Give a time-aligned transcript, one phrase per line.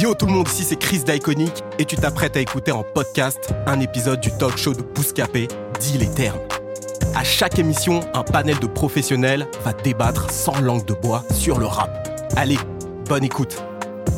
[0.00, 3.52] Yo tout le monde, ici c'est Chris d'Iconic et tu t'apprêtes à écouter en podcast
[3.66, 5.46] un épisode du talk show de Bouscapé,
[5.78, 6.38] dit les termes.
[7.14, 11.66] À chaque émission, un panel de professionnels va débattre sans langue de bois sur le
[11.66, 12.08] rap.
[12.34, 12.56] Allez,
[13.10, 13.62] bonne écoute.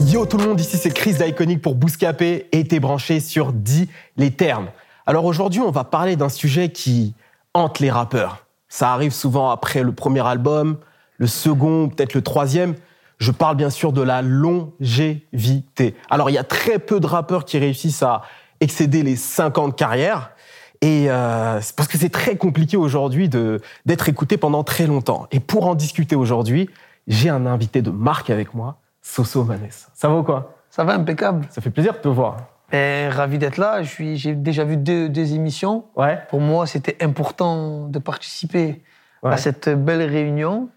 [0.03, 3.89] Yo tout le monde, ici c'est Chris d'Iconic pour Bouscapé et t'es branché sur Dit
[4.17, 4.69] les termes.
[5.05, 7.13] Alors aujourd'hui, on va parler d'un sujet qui
[7.55, 8.47] hante les rappeurs.
[8.69, 10.79] Ça arrive souvent après le premier album,
[11.19, 12.77] le second, peut-être le troisième.
[13.23, 15.95] Je parle bien sûr de la longévité.
[16.11, 18.23] Alors il y a très peu de rappeurs qui réussissent à
[18.59, 20.33] excéder les 5 ans de carrière.
[20.81, 25.29] Et euh, c'est parce que c'est très compliqué aujourd'hui d'être écouté pendant très longtemps.
[25.31, 26.69] Et pour en discuter aujourd'hui,
[27.07, 29.89] j'ai un invité de marque avec moi, Soso Manès.
[29.95, 30.57] Ça va ou quoi?
[30.69, 31.47] Ça va, impeccable.
[31.51, 32.39] Ça fait plaisir de te voir.
[32.73, 33.85] Ben, ravi d'être là.
[33.85, 35.85] J'ai déjà vu deux, deux émissions.
[35.95, 36.19] Ouais.
[36.29, 38.83] Pour moi, c'était important de participer
[39.23, 39.35] Ouais.
[39.35, 40.69] à cette belle réunion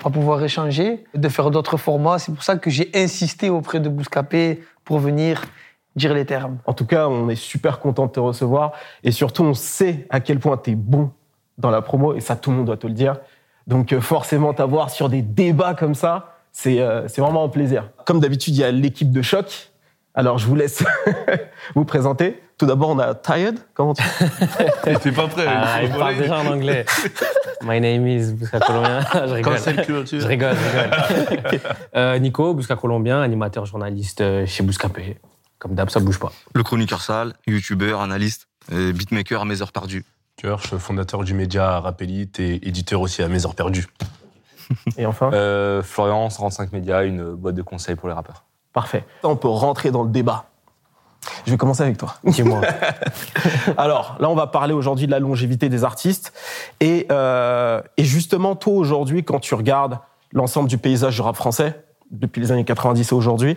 [0.00, 2.18] pour pouvoir échanger, de faire d'autres formats.
[2.18, 5.42] C'est pour ça que j'ai insisté auprès de Bouscapé pour venir
[5.94, 6.58] dire les termes.
[6.64, 8.72] En tout cas, on est super content de te recevoir.
[9.04, 11.10] Et surtout, on sait à quel point tu es bon
[11.58, 12.14] dans la promo.
[12.14, 13.16] Et ça, tout le monde doit te le dire.
[13.66, 17.90] Donc, euh, forcément, t'avoir sur des débats comme ça, c'est euh, c'est vraiment un plaisir.
[18.06, 19.69] Comme d'habitude, il y a l'équipe de choc.
[20.20, 20.84] Alors, je vous laisse
[21.74, 22.38] vous présenter.
[22.58, 23.58] Tout d'abord, on a Tired.
[23.72, 24.02] Comment tu
[24.82, 26.84] T'es pas prêt Ah, il parle déjà en anglais.
[27.62, 29.00] My name is Busca Colombien.
[29.14, 29.56] je rigole.
[29.56, 31.60] Je rigole, je rigole.
[31.96, 35.16] Euh, Nico, Busca Colombien, animateur journaliste euh, chez Bouscapé.
[35.58, 36.32] Comme d'hab, ça bouge pas.
[36.54, 40.04] Le chroniqueur sale, youtubeur, analyste, et beatmaker à mes heures perdues.
[40.36, 43.86] Kirsch, fondateur du média Rappelite et éditeur aussi à Mes Heures Perdues.
[44.98, 48.44] Et enfin, Euh, Florian, 135 Médias, une boîte de conseils pour les rappeurs.
[48.72, 49.04] Parfait.
[49.22, 50.46] On peut rentrer dans le débat.
[51.44, 52.14] Je vais commencer avec toi.
[52.24, 52.60] Dis-moi.
[53.76, 56.32] Alors, là, on va parler aujourd'hui de la longévité des artistes.
[56.80, 59.98] Et, euh, et justement, toi, aujourd'hui, quand tu regardes
[60.32, 63.56] l'ensemble du paysage du rap français, depuis les années 90 et aujourd'hui,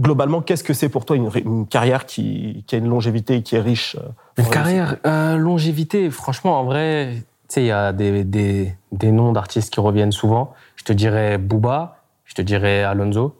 [0.00, 3.42] globalement, qu'est-ce que c'est pour toi une, une carrière qui, qui a une longévité et
[3.42, 7.14] qui est riche euh, Une carrière, euh, longévité, franchement, en vrai,
[7.48, 10.52] tu sais, il y a des, des, des noms d'artistes qui reviennent souvent.
[10.76, 13.36] Je te dirais Booba, je te dirais Alonso,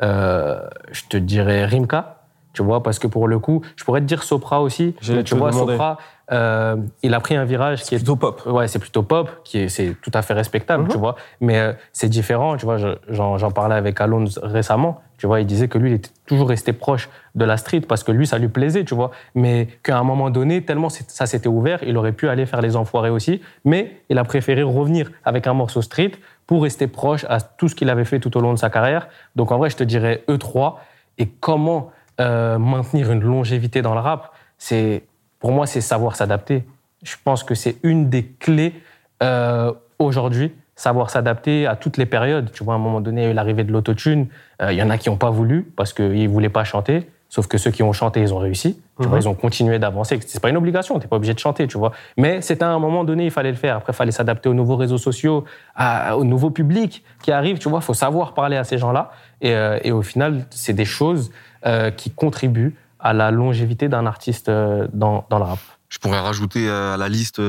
[0.00, 2.18] je te dirais Rimka,
[2.52, 4.94] tu vois, parce que pour le coup, je pourrais te dire Sopra aussi.
[5.08, 5.72] Mais tu vois, demander.
[5.72, 5.98] Sopra,
[6.32, 8.42] euh, il a pris un virage qui est Plutôt pop.
[8.46, 10.88] Ouais, c'est plutôt pop, qui est, c'est tout à fait respectable, Mhm.
[10.90, 11.16] tu vois.
[11.40, 12.76] Mais euh, c'est différent, tu vois.
[12.78, 15.40] je- J'en, parlais avec Alonso récemment, tu vois.
[15.40, 18.26] Il disait que lui, il était toujours resté proche de la street parce que lui,
[18.26, 19.10] ça lui plaisait, tu vois.
[19.34, 22.76] Mais qu'à un moment donné, tellement ça s'était ouvert, il aurait pu aller faire les
[22.76, 23.42] enfoirés aussi.
[23.64, 26.12] Mais il a préféré revenir avec un morceau street
[26.46, 29.08] pour rester proche à tout ce qu'il avait fait tout au long de sa carrière.
[29.36, 30.74] Donc en vrai, je te dirais E3.
[31.18, 31.90] Et comment
[32.20, 35.04] euh, maintenir une longévité dans le rap C'est
[35.38, 36.64] pour moi, c'est savoir s'adapter.
[37.02, 38.74] Je pense que c'est une des clés
[39.22, 42.50] euh, aujourd'hui, savoir s'adapter à toutes les périodes.
[42.52, 44.26] Tu vois, à un moment donné, il y a eu l'arrivée de l'autotune.
[44.62, 47.08] Euh, Il y en a qui n'ont pas voulu parce qu'ils ne voulaient pas chanter.
[47.28, 48.80] Sauf que ceux qui ont chanté, ils ont réussi.
[49.00, 50.20] Tu vois, ils ont continué d'avancer.
[50.24, 51.90] C'est pas une obligation, t'es pas obligé de chanter, tu vois.
[52.16, 53.76] Mais c'était à un moment donné, il fallait le faire.
[53.78, 55.44] Après, il fallait s'adapter aux nouveaux réseaux sociaux,
[55.74, 57.58] à- au nouveau public qui arrive.
[57.58, 59.10] Tu vois, faut savoir parler à ces gens-là.
[59.40, 61.32] Et, euh, et au final, c'est des choses
[61.66, 65.58] euh, qui contribuent à la longévité d'un artiste euh, dans, dans le rap.
[65.88, 67.40] Je pourrais rajouter à la liste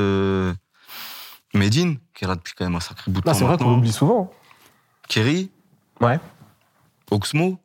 [1.54, 3.38] Medine, qui est là depuis quand même un sacré bout de Ah, temps.
[3.38, 4.32] c'est vrai qu'on l'oublie souvent.
[5.08, 5.50] Kerry,
[6.02, 6.20] Ouais.
[7.12, 7.58] Oxmo,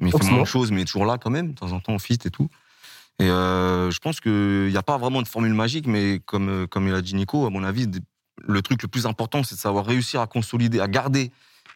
[0.00, 0.32] mais il fait Oxmo.
[0.32, 1.98] moins de choses, mais il est toujours là quand même, de temps en temps, on
[1.98, 2.48] fit et tout.
[3.18, 6.66] Et euh, je pense qu'il n'y a pas vraiment de formule magique, mais comme, euh,
[6.66, 7.88] comme il a dit Nico, à mon avis,
[8.46, 11.32] le truc le plus important, c'est de savoir réussir à consolider, à garder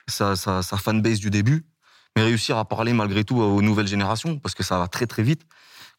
[0.06, 1.64] sa, sa, fanbase du début,
[2.14, 5.22] mais réussir à parler malgré tout aux nouvelles générations, parce que ça va très très
[5.22, 5.42] vite.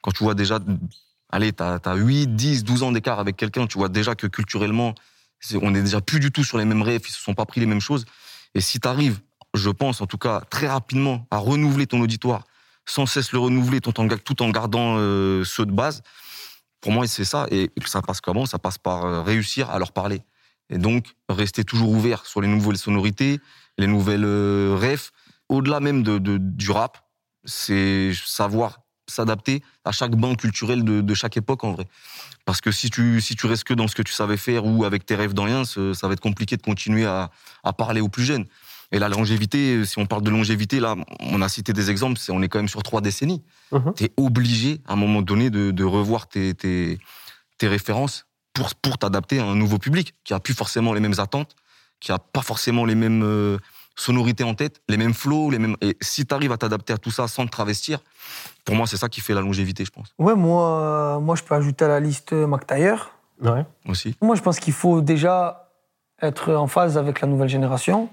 [0.01, 0.60] Quand tu vois déjà,
[1.31, 4.94] allez, t'as as 8, 10, 12 ans d'écart avec quelqu'un, tu vois déjà que culturellement,
[5.62, 7.60] on est déjà plus du tout sur les mêmes rêves, ils se sont pas pris
[7.62, 8.06] les mêmes choses.
[8.54, 9.19] Et si tu arrives,
[9.56, 12.44] je pense en tout cas très rapidement, à renouveler ton auditoire,
[12.86, 16.01] sans cesse le renouveler tout en, gardant euh, ceux de base,
[16.80, 17.48] pour moi c'est ça.
[17.51, 18.45] Et ça passe comment?
[18.45, 20.22] Ça passe par euh, réussir à leur parler.
[20.69, 23.39] Et donc rester toujours ouvert sur les nouvelles sonorités,
[23.78, 25.12] les nouvelles euh, refs,
[25.50, 26.98] au-delà même du rap,
[27.44, 31.88] c'est savoir s'adapter à chaque banc culturel de, chaque époque en vrai.
[32.45, 34.86] Parce que si tu, si tu restes que dans ce que tu savais faire ou
[34.86, 37.30] avec tes rêves dans rien, ça va être compliqué de continuer à,
[37.63, 38.45] à parler aux plus jeunes.
[38.91, 42.31] Et la longévité, si on parle de longévité, là, on a cité des exemples, c'est,
[42.31, 43.41] on est quand même sur trois décennies.
[43.71, 43.93] Mhm.
[43.95, 46.99] Tu es obligé, à un moment donné, de, de revoir tes, tes,
[47.57, 51.19] tes références pour, pour t'adapter à un nouveau public qui a plus forcément les mêmes
[51.19, 51.55] attentes,
[52.01, 53.57] qui a pas forcément les mêmes euh,
[53.95, 55.77] sonorités en tête, les mêmes flows, les mêmes.
[55.81, 57.99] Et si tu arrives à t'adapter à tout ça sans te travestir,
[58.65, 60.13] pour moi, c'est ça qui fait la longévité, je pense.
[60.19, 62.95] Ouais, moi, euh, moi, je peux ajouter à la liste McTayer.
[63.41, 63.65] Ouais.
[63.88, 64.15] Aussi.
[64.21, 65.69] Moi, je pense qu'il faut déjà
[66.21, 68.09] être en phase avec la nouvelle génération.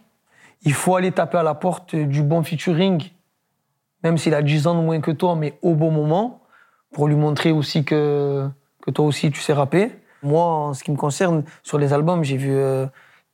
[0.62, 3.10] Il faut aller taper à la porte du bon featuring,
[4.02, 6.42] même s'il a 10 ans de moins que toi, mais au bon moment,
[6.92, 8.48] pour lui montrer aussi que,
[8.82, 9.92] que toi aussi, tu sais rapper.
[10.22, 12.86] Moi, en ce qui me concerne, sur les albums, j'ai vu euh,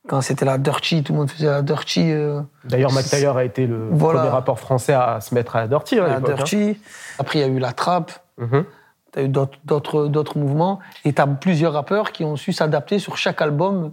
[0.07, 2.11] quand c'était la Dirty, tout le monde faisait la Dirty.
[2.11, 4.19] euh, D'ailleurs, Mac Taylor a été le Voilà.
[4.19, 5.97] premier rappeur français à se mettre à la Dirty.
[5.99, 6.21] à la hein.
[6.21, 6.77] Dirty.
[7.17, 8.11] Après, il y a eu la Trap.
[8.37, 8.65] Mhm.
[9.13, 10.79] Tu as eu d'autres- mouvements.
[11.05, 13.91] Et tu as plusieurs rappeurs qui ont su s'adapter sur chaque album.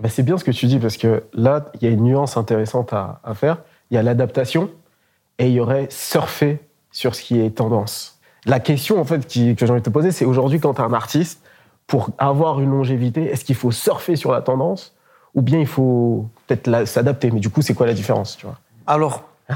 [0.00, 2.36] Bah, c'est bien ce que tu dis parce que là, il y a une nuance
[2.36, 3.58] intéressante à, à faire.
[3.90, 4.70] Il y a l'adaptation
[5.38, 6.60] et il y aurait surfer
[6.90, 8.18] sur ce qui est tendance.
[8.46, 10.80] La question en fait qui- que j'ai envie de te poser, c'est aujourd'hui quand tu
[10.80, 11.42] es un artiste,
[11.86, 14.94] pour avoir une longévité, est-ce qu'il faut surfer sur la tendance
[15.34, 17.30] ou bien il faut peut-être s'adapter?
[17.30, 18.58] Mais du coup, c'est quoi la différence tu vois?
[18.86, 19.24] Alors,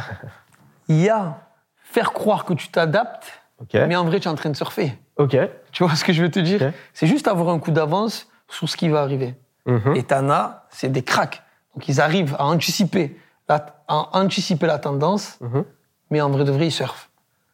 [0.88, 1.38] il y a
[1.82, 3.26] faire croire que tu t'adaptes,
[3.88, 4.92] mais en vrai, tu es en train de surfer.
[5.16, 5.36] Ok.
[5.72, 6.72] Tu vois ce que je veux te dire?
[6.92, 9.34] C'est juste avoir un coup d'avance sur ce qui va arriver.
[9.68, 9.94] Mhm.
[9.96, 11.42] Et Tana, c'est des cracks.
[11.74, 13.16] Donc, ils arrivent à anticiper
[13.48, 15.64] la, à anticiper la tendance, Mhm.
[16.10, 17.10] mais en vrai de vrai, ils surfent.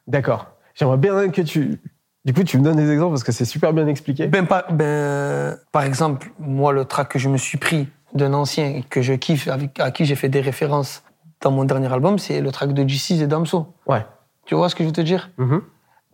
[0.07, 0.47] D'accord.
[0.75, 1.81] J'aimerais bien que tu.
[2.25, 4.27] Du coup, tu me donnes des exemples parce que c'est super bien expliqué.
[4.29, 8.67] Ben, par, ben, par exemple, moi, le track que je me suis pris d'un ancien
[8.77, 11.03] et que je kiffe, avec, à qui j'ai fait des références
[11.43, 13.75] dans mon dernier album, c'est le track de G6 et Damso.
[13.87, 14.07] Ouais.
[14.47, 15.31] Tu vois ce que je veux te dire?
[15.37, 15.63] Mhm.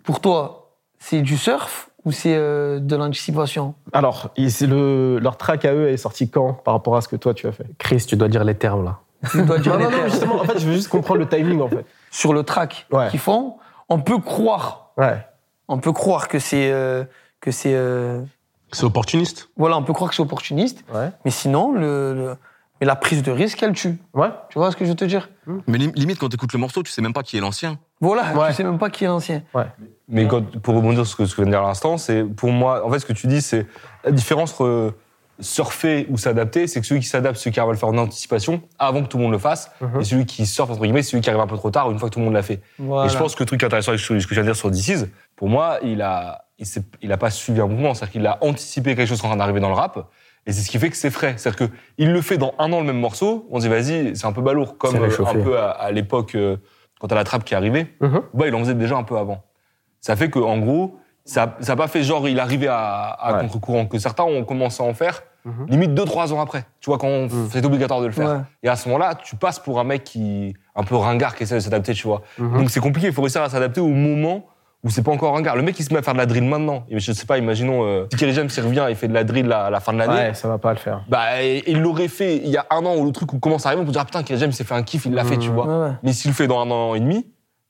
[0.02, 3.74] Pour toi, c'est du surf ou c'est euh, de l'anticipation?
[3.92, 7.34] Alors, le, leur track à eux est sorti quand par rapport à ce que toi
[7.34, 7.66] tu as fait?
[7.78, 8.98] Chris, tu dois dire les termes là.
[9.30, 10.10] Tu dois dire Non, les non, non, termes.
[10.10, 11.84] justement, en fait, je veux juste comprendre le timing, en fait.
[12.10, 13.08] Sur le track Ouais.
[13.10, 13.56] qu'ils font,
[13.90, 15.18] on peut croire, Ouais.
[15.68, 17.04] on peut croire que c'est, euh,
[17.40, 18.22] que c'est, euh,
[18.72, 19.50] C'est opportuniste.
[19.58, 21.10] voilà, on peut croire que c'est opportuniste, Ouais.
[21.26, 22.36] mais sinon, le, le-
[22.80, 23.98] mais la prise de risque, elle tue.
[24.14, 24.30] Ouais.
[24.48, 25.28] Tu vois ce que je veux te dire?
[25.66, 27.78] Mais lim- limite, quand tu écoutes le morceau, tu sais même pas qui est l'ancien.
[28.00, 28.48] Voilà, Ouais.
[28.48, 29.42] tu sais même pas qui est l'ancien.
[30.10, 31.96] Mais quand- pour rebondir sur ce que ce que je viens de dire à l'instant,
[31.98, 33.66] c'est pour moi, en fait, ce que tu dis, c'est
[34.04, 34.90] la différence entre euh,
[35.38, 37.96] surfer ou s'adapter, c'est que celui qui s'adapte, celui qui arrive à le faire en
[37.96, 40.00] anticipation avant que tout le monde le fasse, Mhm.
[40.00, 41.98] et celui qui surfe, entre guillemets, c'est celui qui arrive un peu trop tard, une
[41.98, 42.60] fois que tout le monde l'a fait.
[42.78, 43.06] Voilà.
[43.06, 44.70] Et je pense que le truc intéressant avec ce que je viens de dire sur
[44.70, 46.44] DC's, pour moi, il a,
[47.00, 49.30] il, a pas suivi un mouvement, c'est-à-dire qu'il a anticipé quelque chose qui est en
[49.30, 50.10] train d'arriver dans le rap,
[50.46, 51.34] et c'est ce qui fait que c'est frais.
[51.38, 54.26] C'est-à-dire qu'il le fait dans un an le même morceau, on se dit vas-y, c'est
[54.26, 56.58] un peu balourd, comme euh, un peu à, à l'époque, euh,
[57.00, 58.20] quand t'as la trappe qui est arrivée, Mhm.
[58.34, 59.42] bah, il en faisait déjà un peu avant.
[60.00, 63.40] Ça fait qu'en gros, ça n'a pas fait genre il arrivait à, à Ouais.
[63.42, 65.66] contre-courant, que certains ont commencé à en faire Mhm.
[65.70, 66.64] limite 2-3 ans après.
[66.80, 67.48] Tu vois, quand Mhm.
[67.50, 68.28] c'est obligatoire de le faire.
[68.28, 68.36] Ouais.
[68.62, 71.54] Et à ce moment-là, tu passes pour un mec qui un peu ringard qui essaie
[71.54, 72.20] de s'adapter, tu vois.
[72.38, 72.58] Mhm.
[72.58, 74.44] Donc c'est compliqué, il faut réussir à s'adapter au moment
[74.84, 75.56] où c'est pas encore ringard.
[75.56, 76.84] Le mec, il se met à faire de la drill maintenant.
[76.90, 79.24] Et je sais pas, imaginons, euh, si Kerry James il revient et fait de la
[79.24, 80.12] drill à, à la fin de l'année.
[80.28, 81.04] Ouais, ça va pas le faire.
[81.08, 83.70] Bah, il l'aurait fait il y a un an où le truc où commence à
[83.70, 85.36] arriver, on peut dire, ah, putain, Kerry James s'est fait un kiff, il l'a fait,
[85.38, 85.66] tu vois.
[85.66, 85.92] Ouais.
[86.02, 87.26] Mais s'il le fait dans un an et demi,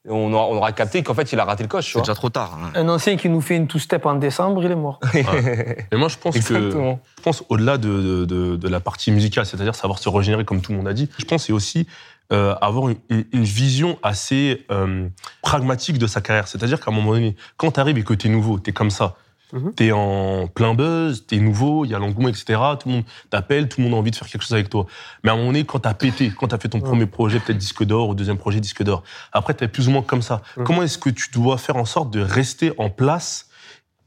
[0.09, 2.03] on aura, on aura capté qu'en fait, il a raté le coche, tu C'est vois.
[2.03, 2.59] déjà trop tard.
[2.63, 2.71] hein.
[2.75, 4.99] Un ancien qui nous fait une two-step en décembre, il est mort.
[5.15, 7.01] Et moi, je pense que, Exactement.
[7.19, 10.63] je pense au-delà de, de, de- de la partie musicale, c'est-à-dire savoir se régénérer, comme
[10.63, 11.87] tout le monde a dit, je pense c'est aussi
[12.33, 15.09] euh, avoir une, une- une vision assez euh,
[15.43, 16.47] pragmatique de sa carrière.
[16.49, 18.73] C'est-à-dire qu'à un moment donné, quand tu arrives et que tu es nouveau, tu es
[18.73, 19.17] comme ça.
[19.53, 19.75] Mhm.
[19.75, 22.61] Tu es en plein buzz, tu es nouveau, il y a l'engouement, etc.
[22.79, 24.87] Tout le monde t'appelle, tout le monde a envie de faire quelque chose avec toi.
[25.23, 27.07] Mais à un moment donné, quand tu as pété, quand tu as fait ton premier
[27.07, 29.03] projet, peut-être disque d'or, ou deuxième projet disque d'or,
[29.33, 30.43] après, tu es plus ou moins comme ça.
[30.57, 30.65] Mhm.
[30.65, 33.49] Comment est-ce que tu dois faire en sorte de rester en place?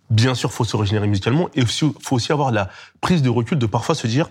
[0.10, 2.70] Bien sûr, faut se régénérer musicalement et il faut aussi avoir la
[3.02, 4.30] prise de recul de parfois se dire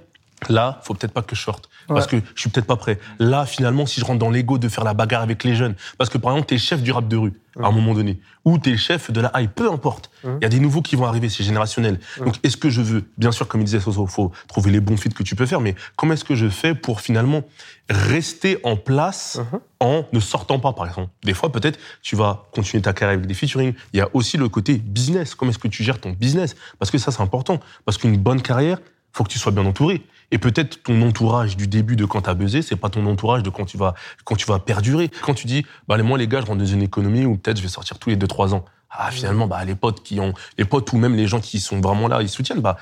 [0.49, 2.99] là, faut peut-être pas que je sorte parce que je suis peut-être pas prêt.
[3.19, 6.09] Là, finalement, si je rentre dans l'ego de faire la bagarre avec les jeunes, parce
[6.11, 8.79] que par exemple, t'es chef du rap de rue à un moment donné, ou t'es
[8.79, 10.11] chef de la hype, peu importe.
[10.25, 12.01] Il y a des nouveaux qui vont arriver, c'est générationnel.
[12.19, 14.97] Donc, est-ce que je veux, bien sûr, comme il disait Soso, faut trouver les bons
[14.97, 17.43] feats que tu peux faire, mais comment est-ce que je fais pour finalement
[17.91, 19.41] rester en place
[19.81, 21.11] en ne sortant pas, par exemple?
[21.25, 23.75] Des fois, peut-être, tu vas continuer ta carrière avec des featuring.
[23.93, 25.35] Il y a aussi le côté business.
[25.35, 26.57] Comment est-ce que tu gères ton business?
[26.79, 27.61] Parce que ça, c'est important.
[27.85, 28.79] Parce qu'une bonne carrière,
[29.13, 30.03] faut que tu sois bien entouré.
[30.33, 33.51] Et peut-être ton entourage du début de quand t'as buzzé, c'est pas ton entourage de
[33.51, 35.09] quand tu vas, quand tu vas perdurer.
[35.23, 37.63] Quand tu dis, bah, moi, les gars, je rentre dans une économie où peut-être je
[37.63, 38.65] vais sortir tous les 2-3 ans.
[38.91, 41.81] Ah, finalement, bah, les potes qui ont, les potes ou même les gens qui sont
[41.81, 42.77] vraiment là, ils soutiennent, bah,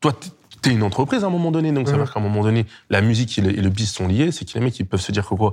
[0.00, 0.12] toi,
[0.62, 1.70] t'es- une entreprise à un moment donné.
[1.70, 3.88] Donc, ça veut dire qu'à un moment donné, la musique et le, et le biz
[3.88, 4.32] sont liés.
[4.32, 5.52] C'est que les mecs, ils peuvent se dire que quoi,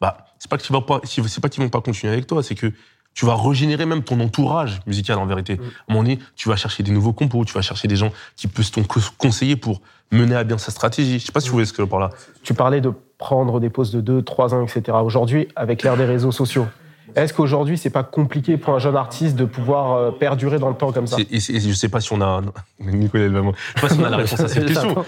[0.00, 2.54] bah, c'est pas tu vas pas, c'est pas qu'ils vont pas continuer avec toi, c'est
[2.56, 2.72] que
[3.18, 5.54] tu vas régénérer même ton entourage musical en vérité.
[5.54, 8.12] À un moment donné, tu vas chercher des nouveaux compos, tu vas chercher des gens
[8.36, 8.78] qui peuvent te
[9.18, 9.80] conseiller pour
[10.12, 11.18] mener à bien sa stratégie.
[11.18, 12.10] Je sais pas si vous voyez ce que je veux par là.
[12.44, 14.96] Tu parlais de prendre des pauses de 2, 3 ans, etc.
[15.02, 16.68] Aujourd'hui, avec l'ère des réseaux sociaux,
[17.14, 20.74] est-ce qu'aujourd'hui, c'est pas compliqué pour un jeune artiste de pouvoir euh, perdurer dans le
[20.76, 21.16] temps comme ça?
[21.30, 22.40] Et, je sais pas si on a.
[22.80, 25.04] Nico, il vraiment- Je sais pas si on a la réponse à cette question.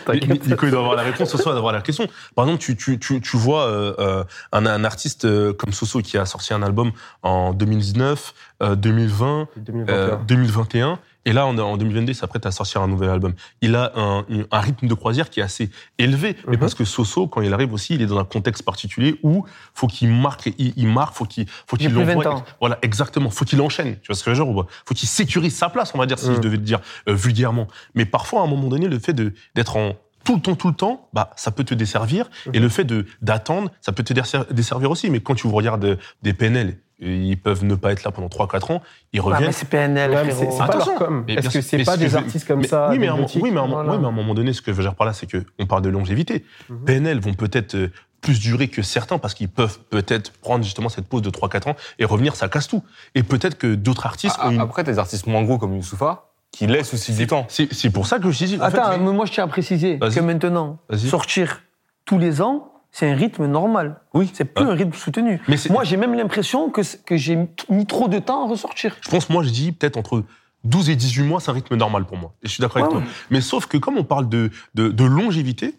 [0.46, 1.32] Nico, il doit avoir la réponse.
[1.34, 2.06] Il doit avoir la question.
[2.34, 6.18] Par exemple, tu, tu, tu, tu vois euh, euh, un, un artiste comme Soso qui
[6.18, 6.92] a sorti un album
[7.22, 9.94] en 2019, euh, 2020, 2021.
[9.94, 10.98] euh, 2021.
[11.26, 13.34] Et là, on en 2022, il s'apprête à sortir un nouvel album.
[13.60, 16.60] Il a un, un rythme de croisière qui est assez élevé, mais Mhm.
[16.60, 19.86] parce que Soso, quand il arrive aussi, il est dans un contexte particulier où faut
[19.86, 22.44] qu'il marque, il, il marque, faut qu'il, faut qu'il plus 20 l'envoie.
[22.60, 23.28] Voilà, exactement.
[23.30, 23.96] Faut qu'il enchaîne.
[24.00, 26.18] Tu vois ce que je veux dire Faut qu'il sécurise sa place, on va dire,
[26.18, 26.36] si Mhm.
[26.36, 27.68] je devais le dire euh, vulgairement.
[27.94, 29.12] Mais parfois, à un moment donné, le fait
[29.54, 29.96] d'être en
[30.30, 32.30] tout le temps, tout le temps, bah, ça peut te desservir.
[32.52, 32.62] Et Mhm.
[32.62, 35.10] le fait de d'attendre, ça peut te desser- desservir aussi.
[35.10, 38.70] Mais quand tu regardes euh, des PNL, ils peuvent ne pas être là pendant 3-4
[38.70, 38.82] ans,
[39.12, 39.46] ils Ah, reviennent.
[39.46, 41.24] mais c'est PNL, Ouais, c'est pas leur com.
[41.24, 43.24] Bien que c'est pas ce des artistes comme mais- ça oui, mais, à un, moment-
[43.26, 43.90] anecdotiques oui, mais à un, Voilà.
[43.92, 45.44] oui, mais à un moment donné, ce que je veux dire par là, c'est que
[45.58, 46.44] on parle de longévité.
[46.68, 46.84] Mhm.
[46.84, 47.88] PNL vont peut-être euh,
[48.20, 51.76] plus durer que certains parce qu'ils peuvent peut-être prendre justement cette pause de 3-4 ans
[51.98, 52.84] et revenir, ça casse tout.
[53.14, 54.60] Et peut-être que d'autres artistes Ah, ont une...
[54.60, 57.46] Après, des artistes moins gros comme Youssoufa qui laissent aussi du temps.
[57.48, 58.56] C'est c'est pour ça que je dis.
[58.58, 60.14] en Attends, fait, mais moi je tiens à préciser Vas-y.
[60.16, 61.08] que maintenant, Vas-y.
[61.08, 61.62] sortir
[62.04, 64.00] tous les ans, c'est un rythme normal.
[64.14, 64.30] Oui.
[64.34, 64.70] C'est plus Ouais.
[64.72, 65.40] un rythme soutenu.
[65.48, 67.38] Mais c'est- Moi, j'ai même l'impression que, c'est- que j'ai
[67.68, 68.96] mis trop de temps à ressortir.
[69.00, 70.24] Je pense, moi, je dis peut-être entre
[70.64, 72.32] 12 et 18 mois, c'est un rythme normal pour moi.
[72.42, 73.00] Et je suis d'accord avec Ouais.
[73.00, 73.08] toi.
[73.30, 75.76] Mais sauf que comme on parle de, de, de longévité,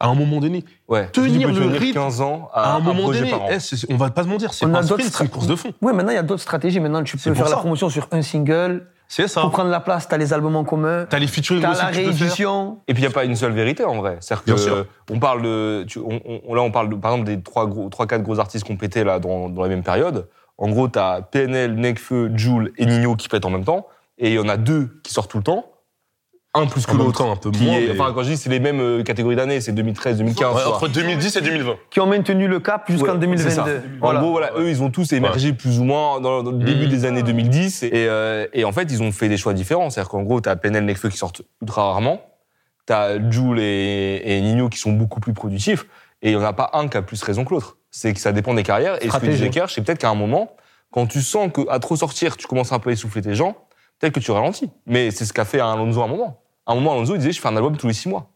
[0.00, 1.08] à un moment donné, Ouais.
[1.10, 3.48] Tenir Tu peux le rythme 15 ans à à, un moment projet donné, par an.
[3.52, 5.24] eh, c'est- on va pas se mentir, c'est On pas a un d'autres sprint, c'est
[5.24, 5.72] une course de fond.
[5.80, 6.80] Oui, maintenant, il y a d'autres stratégies.
[6.80, 7.60] Maintenant, tu C'est peux pour faire la ça.
[7.60, 8.86] promotion sur un single.
[9.10, 9.40] C'est ça.
[9.40, 11.06] Pour prendre la place, t'as les albums en commun.
[11.08, 12.18] T'as les featuring T'as aussi la que tu peux faire.
[12.20, 12.78] réédition.
[12.88, 14.18] Et puis, il n'y a pas une seule vérité, en vrai.
[14.20, 14.86] C'est-à-dire Bien que, sûr.
[15.10, 17.88] on parle de, tu- on, on- là, on parle de, par exemple, des trois, gros,
[17.88, 20.28] trois, quatre gros artistes qui ont pété, là, dans, dans la même période.
[20.58, 23.86] En gros, t'as PNL, Nekfeu, Joule et Nino qui pètent en même temps.
[24.18, 25.64] Et il y en a deux qui sortent tout le temps.
[26.62, 27.22] Un plus que l'autre.
[27.22, 27.74] un peu moins.
[27.78, 30.54] est- Enfin, quand je dis, c'est les mêmes euh, catégories d'années, c'est 2013, 2015.
[30.54, 31.76] Ouais, entre 2010 et 2020.
[31.90, 33.64] Qui ont maintenu le cap jusqu'en Ouais, c'est ça.
[33.64, 33.98] 2022.
[34.06, 36.90] En gros, voilà, eux, ils ont tous émergé plus ou moins dans, le début Mhm.
[36.90, 37.82] des années 2010.
[37.82, 39.90] Et, euh, et en fait, ils ont fait des choix différents.
[39.90, 42.20] C'est-à-dire qu'en gros, t'as Penel Nekfeu qui sortent ultra rarement.
[42.86, 45.86] T'as Jules et, et Nino qui sont beaucoup plus productifs.
[46.22, 47.76] Et il n'y en a pas un qui a plus raison que l'autre.
[47.90, 48.94] C'est que ça dépend des carrières.
[48.96, 49.48] Et ce que Stratégie.
[49.50, 50.52] disait c'est peut-être qu'à un moment,
[50.90, 53.56] quand tu sens qu'à trop sortir, tu commences un peu à essouffler tes gens,
[54.00, 54.70] peut-être que tu ralentis.
[54.86, 56.40] Mais c'est ce qu'a fait Alonso à un moment.
[56.68, 58.28] À un moment, Alonso, il disait, je fais un album tous les six mois.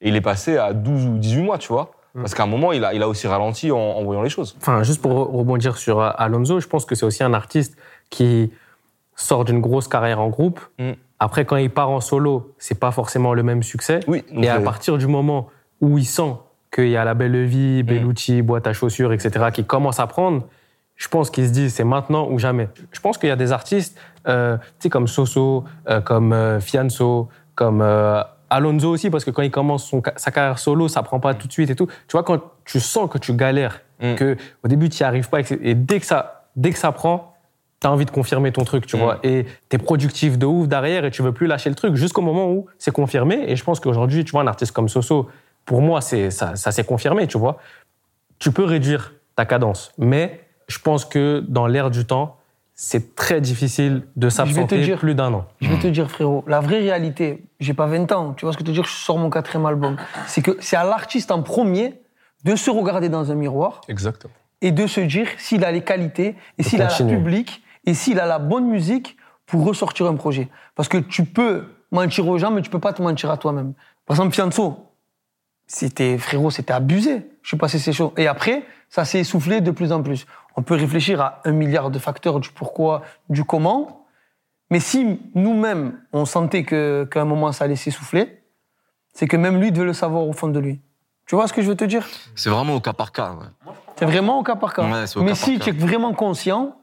[0.00, 1.90] Et il est passé à 12 ou 18 mois, tu vois.
[2.14, 4.56] Parce qu'à un moment, il a, il a aussi ralenti en, en voyant les choses.
[4.60, 7.76] Enfin, juste pour re- rebondir sur euh, Alonso, je pense que c'est aussi un artiste
[8.10, 8.50] qui
[9.14, 10.60] sort d'une grosse carrière en groupe.
[10.78, 10.92] Mm.
[11.20, 14.00] Après, quand il part en solo, c'est pas forcément le même succès.
[14.06, 14.24] Oui.
[14.32, 15.48] Et à partir du moment
[15.80, 16.34] où il sent
[16.72, 20.44] qu'il y a la Belle Vie, Bellucci, boîte à chaussures, etc., qui commence à prendre,
[20.96, 22.68] je pense qu'il se dit c'est maintenant ou jamais.
[22.90, 26.60] Je pense qu'il y a des artistes, euh, tu sais, comme Soso, euh, comme euh,
[26.60, 31.02] Fianso, comme euh, Alonso aussi, parce que quand il commence son sa carrière solo, ça
[31.02, 31.86] prend pas tout de suite et tout.
[31.86, 34.14] Tu vois, quand tu sens que tu galères, Mm.
[34.14, 37.34] que au début tu n'y arrives pas, et dès que ça, dès que ça prend,
[37.80, 39.00] tu as envie de confirmer ton truc, tu Mm.
[39.00, 39.18] vois.
[39.24, 42.22] Et tu es productif de ouf derrière et tu veux plus lâcher le truc jusqu'au
[42.22, 43.50] moment où c'est confirmé.
[43.50, 45.28] Et je pense qu'aujourd'hui, tu vois, un artiste comme Soso,
[45.64, 47.58] pour moi, c'est ça, ça s'est confirmé, tu vois.
[48.38, 52.36] Tu peux réduire ta cadence, mais je pense que dans l'ère du temps,
[52.80, 55.46] c'est très difficile de te s'absenter dire- plus d'un an.
[55.60, 58.56] Je vais te dire, frérot, la vraie réalité, j'ai pas 20 ans, tu vois ce
[58.56, 59.96] que je veux te dire, je sors mon quatrième album.
[60.28, 62.00] C'est que c'est à l'artiste en premier
[62.44, 64.32] de se regarder dans un miroir Exactement.
[64.60, 67.16] et de se dire s'il a les qualités et s'il a la continuer.
[67.16, 70.48] public et s'il a la bonne musique pour ressortir un projet.
[70.76, 73.72] Parce que tu peux mentir aux gens, mais tu peux pas te mentir à toi-même.
[74.06, 74.86] Par exemple, Fianso,
[75.66, 77.26] c'était, frérot, c'était abusé.
[77.42, 78.12] Je suis passé ces choses.
[78.16, 80.26] Et après, ça s'est essoufflé de plus en plus.
[80.58, 84.06] On peut réfléchir à un milliard de facteurs du pourquoi, du comment.
[84.72, 88.42] Mais si nous-mêmes, on sentait qu'à un moment, ça allait s'essouffler,
[89.14, 90.80] c'est que même lui devait le savoir au fond de lui.
[91.26, 92.04] Tu vois ce que je veux te dire?
[92.34, 93.34] C'est vraiment au cas par cas.
[93.34, 93.72] ouais.
[93.94, 94.82] c'est vraiment au cas par cas.
[94.82, 96.74] Ouais, c'est au Mais cas si tu es vraiment conscient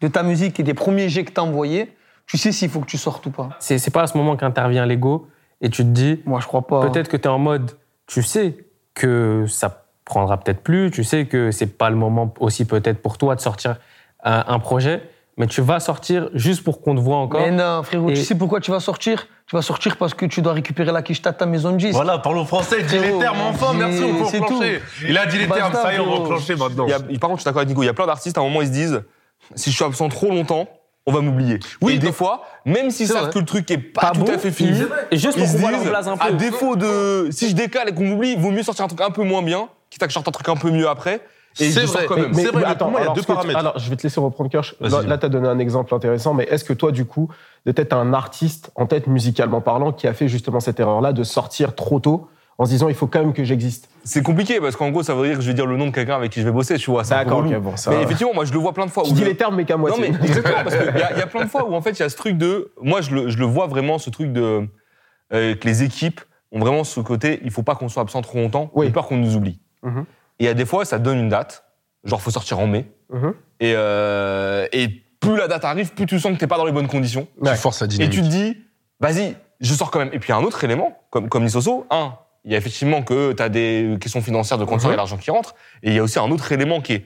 [0.00, 1.94] de ta musique et des premiers jets que t'as envoyés,
[2.26, 3.50] tu sais s'il faut que tu sortes ou pas.
[3.58, 5.28] C'est c'est pas à ce moment qu'intervient l'ego
[5.60, 6.88] et tu te dis, Moi, je crois pas.
[6.88, 7.72] Peut-être que tu es en mode,
[8.06, 8.56] tu sais
[8.94, 13.18] que ça prendra peut-être plus, tu sais que c'est pas le moment aussi peut-être pour
[13.18, 13.76] toi de sortir
[14.24, 15.02] un, un projet,
[15.36, 17.40] mais tu vas sortir juste pour qu'on te voit encore.
[17.40, 19.28] Mais non, frérot, Et- tu sais pourquoi tu vas sortir?
[19.46, 21.92] Tu vas sortir parce que tu dois récupérer la quicheta de ta maison de 10.
[21.92, 24.80] Voilà, parlons français, dis les termes enfin, merci, on peut c'est enclencher.
[25.08, 26.86] Il a dit les termes, ça y est, on enclencher maintenant.
[26.86, 27.82] Il y a- par contre, je suis d'accord avec Nico.
[27.82, 29.02] Il y a plein d'artistes, à un moment, ils se disent
[29.54, 30.66] si je suis absent trop longtemps,
[31.06, 31.58] on va m'oublier.
[31.80, 34.34] Oui, et des fois, même s'ils savent que le truc est pas, Pas tout bon,
[34.34, 36.34] à fait fini, Et juste pour qu'on voit leur place un à peu.
[36.34, 37.28] défaut de.
[37.30, 39.40] Si je décale et qu'on m'oublie, il vaut mieux sortir un truc un peu moins
[39.42, 41.20] bien, quitte à que je sorte un truc un peu mieux après.
[41.60, 43.14] Et C'est je vrai, quand mais- vrai, mais attends, pour moi, il y a alors,
[43.14, 43.58] deux tu- paramètres.
[43.58, 44.76] alors, je vais te laisser reprendre Kirsch.
[44.80, 45.06] Vas-y.
[45.06, 47.28] Là, tu as donné un exemple intéressant, mais est-ce que toi, du coup,
[47.66, 51.24] de peut-être un artiste en tête musicalement parlant qui a fait justement cette erreur-là de
[51.24, 52.28] sortir trop tôt
[52.58, 53.88] en se disant il faut quand même que j'existe?
[54.04, 55.90] C'est compliqué parce qu'en gros, ça veut dire que je vais dire le nom de
[55.90, 57.02] quelqu'un avec qui je vais bosser, tu vois.
[57.02, 57.50] D'accord, relou.
[57.50, 57.90] ok, bon, ça.
[57.90, 59.02] Mais effectivement, moi, je le vois plein de fois.
[59.02, 60.10] Tu où dis le- les termes, mais qu'à Non, moitié.
[60.12, 61.90] mais exactement, parce qu'il y, a- il y a plein de fois où en fait
[61.92, 62.70] il y a ce truc de.
[62.80, 64.68] Moi, je le, je le vois vraiment, ce truc de.
[65.32, 66.20] euh, que les équipes
[66.52, 68.90] ont vraiment ce côté, il faut pas qu'on soit absent trop longtemps, Oui.
[68.90, 69.58] peur qu'on nous oublie.
[69.82, 70.04] Mhm.
[70.40, 71.64] Et il y a des fois, ça donne une date,
[72.04, 73.34] genre faut sortir en mai, Mhm.
[73.60, 74.88] et, euh, et
[75.20, 77.26] plus la date arrive, plus tu sens que t'es pas dans les bonnes conditions.
[77.40, 77.52] Ouais.
[77.52, 78.12] Tu forces la Et dynamique.
[78.14, 78.56] tu te dis,
[79.00, 80.10] vas-y, je sors quand même.
[80.12, 82.58] Et puis il y a un autre élément, comme, comme Nisoso, un, il y a
[82.58, 85.54] effectivement que tu as des questions financières de quand et l'argent qui rentre.
[85.82, 87.04] Et il y a aussi un autre élément qui est,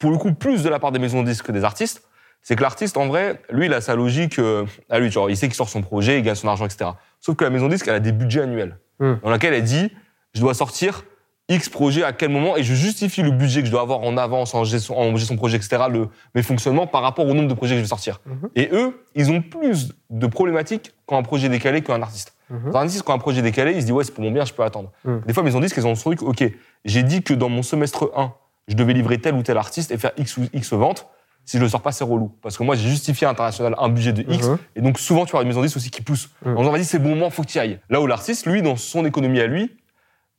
[0.00, 2.02] pour le coup, plus de la part des maisons de disques que des artistes.
[2.44, 5.08] C'est que l'artiste, en vrai, lui, il a sa logique euh, à lui.
[5.12, 6.90] Genre, il sait qu'il sort son projet, il gagne son argent, etc.
[7.20, 8.78] Sauf que la maison de disques, elle a des budgets annuels.
[8.98, 9.20] Mhm.
[9.22, 9.92] Dans laquelle elle dit,
[10.34, 11.04] je dois sortir
[11.52, 14.16] X projet à quel moment et je justifie le budget que je dois avoir en
[14.16, 17.54] avance, en gestion, en gestion projet, etc., le, mes fonctionnements par rapport au nombre de
[17.54, 18.20] projets que je vais sortir.
[18.24, 18.50] Mhm.
[18.56, 22.34] Et eux, ils ont plus de problématiques quand un projet est décalé qu'un artiste.
[22.48, 22.74] Mhm.
[22.74, 24.44] Un artiste, quand un projet est décalé, il se dit, ouais, c'est pour mon bien,
[24.44, 24.90] je peux attendre.
[25.04, 25.22] Mhm.
[25.26, 26.44] Des fois, mes disent qu'ils ont ce truc, ok,
[26.84, 28.32] j'ai dit que dans mon semestre 1,
[28.68, 31.06] je devais livrer tel ou tel artiste et faire X ou X ventes.
[31.44, 32.32] Si je le sors pas, c'est relou.
[32.40, 34.48] Parce que moi, j'ai justifié à international un budget de X.
[34.76, 36.30] Et donc, souvent, tu vois, une maison 10 aussi qui pousse.
[36.44, 36.56] Mhm.
[36.56, 37.80] En disant, vas-y, c'est bon moment, faut que tu ailles.
[37.90, 39.72] Là où l'artiste, lui, dans son économie à lui,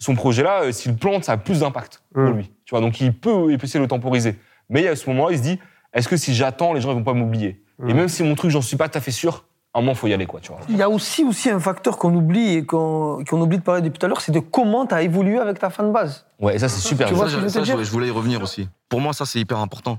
[0.04, 2.38] son projet-là, euh, s'il plante, ça a plus d'impact pour Mhm.
[2.38, 2.52] lui.
[2.66, 4.38] Tu vois, donc il peut essayer de le temporiser.
[4.70, 5.60] Mais il a ce moment-là, il se dit,
[5.94, 7.64] est-ce que si j'attends, les gens ils vont pas m'oublier?
[7.80, 7.96] Et Mhm.
[7.96, 10.08] même si mon truc, j'en suis pas tout à fait sûr, à un moment, faut
[10.08, 10.62] y aller, quoi, tu vois.
[10.70, 13.82] Il y a aussi, aussi un facteur qu'on oublie et qu'on qu'on oublie de parler
[13.82, 16.26] depuis tout à l'heure, c'est de comment tu as évolué avec ta fanbase.
[16.40, 17.08] Ouais, et ça, c'est super.
[17.08, 18.42] Tu vois Ça, ce que je veux ça, te dire je, je voulais y revenir
[18.44, 18.70] aussi.
[18.90, 19.98] Pour moi, ça, c'est hyper important.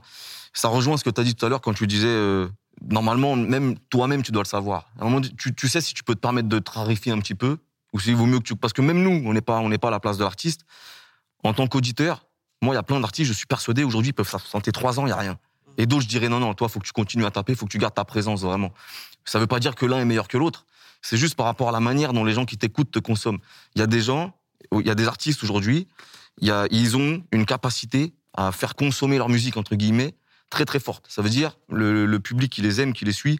[0.53, 2.47] Ça rejoint ce que tu as dit tout à l'heure quand tu disais, euh,
[2.89, 4.87] normalement, même toi-même, tu dois le savoir.
[5.01, 7.19] À un moment, tu, tu sais si tu peux te permettre de te rarifier un
[7.19, 7.59] petit peu,
[7.95, 8.57] ou s'il vaut mieux que tu...
[8.57, 10.67] Parce que même nous, on n'est pas, on n'est pas à la place de l'artiste.
[11.45, 12.27] En tant qu'auditeur,
[12.61, 15.05] moi, il y a plein d'artistes, je suis persuadé, aujourd'hui, ils peuvent s'absenter trois ans,
[15.05, 15.39] il n'y a rien.
[15.79, 17.71] Et d'autres, je dirais, non, non, toi, faut que tu continues à taper, faut que
[17.71, 18.73] tu gardes ta présence, vraiment.
[19.25, 20.67] Ça veut pas dire que l'un est meilleur que l'autre.
[21.03, 23.39] C'est juste par rapport à la manière dont les gens qui t'écoutent te consomment.
[23.75, 24.35] Il y a des gens,
[24.73, 25.87] il y a des artistes aujourd'hui,
[26.41, 30.15] ils ont une capacité à faire consommer leur musique, entre guillemets,
[30.51, 31.07] très très forte.
[31.09, 33.39] Ça veut dire, le, le public qui les aime, qui les suit,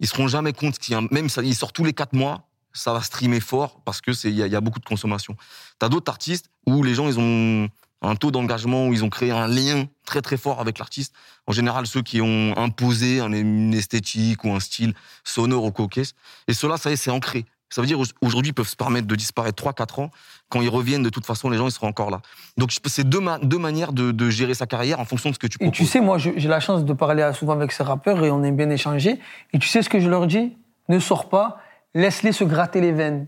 [0.00, 0.78] ils se rendent jamais compte
[1.10, 4.28] même ça, il sort tous les quatre mois, ça va streamer fort parce que c'est,
[4.30, 5.36] il y a, il y a beaucoup de consommation.
[5.78, 7.68] T'as d'autres artistes où les gens, ils ont
[8.04, 11.14] un taux d'engagement, où ils ont créé un lien très très fort avec l'artiste.
[11.46, 16.14] En général, ceux qui ont imposé un- une esthétique ou un style sonore au cocasse.
[16.48, 17.44] Et cela, ça y est, c'est ancré.
[17.70, 20.10] Ça veut dire aujourd'hui, ils peuvent se permettre de disparaître 3-4 ans.
[20.50, 22.20] Quand ils reviennent, de toute façon, les gens, ils seront encore là.
[22.58, 25.38] Donc, c'est deux, ma- deux manières de, de gérer sa carrière en fonction de ce
[25.38, 25.78] que tu Et proposes.
[25.78, 28.56] tu sais, moi, j'ai la chance de parler souvent avec ces rappeurs et on aime
[28.56, 29.18] bien échanger.
[29.54, 30.54] Et tu sais ce que je leur dis?
[30.90, 31.60] Ne sors pas,
[31.94, 33.26] laisse-les se gratter les veines.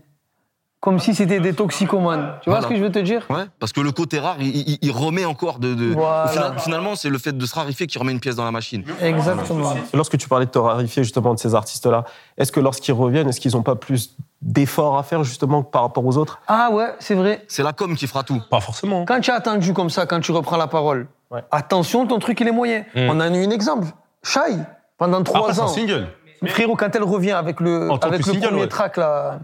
[0.81, 2.33] Comme si c'était des toxicomanes.
[2.43, 2.61] Tu vois Voilà.
[2.61, 3.25] ce que je veux te dire?
[3.31, 5.73] Ouais, parce que le côté rare, il, il- il remet encore de.
[5.73, 6.53] de- Voilà.
[6.59, 8.83] Finalement, c'est le fait de se rarifier qui remet une pièce dans la machine.
[9.01, 9.73] Exactement.
[9.95, 12.03] Lorsque tu parlais de te rarifier justement de ces artistes-là,
[12.37, 16.05] est-ce que lorsqu'ils reviennent, est-ce qu'ils n'ont pas plus d'efforts à faire justement par rapport
[16.05, 16.39] aux autres?
[16.47, 17.43] Ah ouais, c'est vrai.
[17.47, 18.39] C'est la com qui fera tout.
[18.51, 19.05] Pas forcément.
[19.05, 21.41] Quand tu as attendu comme ça, quand tu reprends la parole, Ouais.
[21.49, 22.81] attention, ton truc, il est moyen.
[22.95, 23.09] Mm.
[23.09, 23.87] On a eu un exemple.
[24.21, 24.39] Shai,
[24.99, 26.05] pendant Après, trois c'est un ans.
[26.45, 28.67] Frérot, quand elle revient avec le, avec single, premier ouais.
[28.67, 29.39] track, là,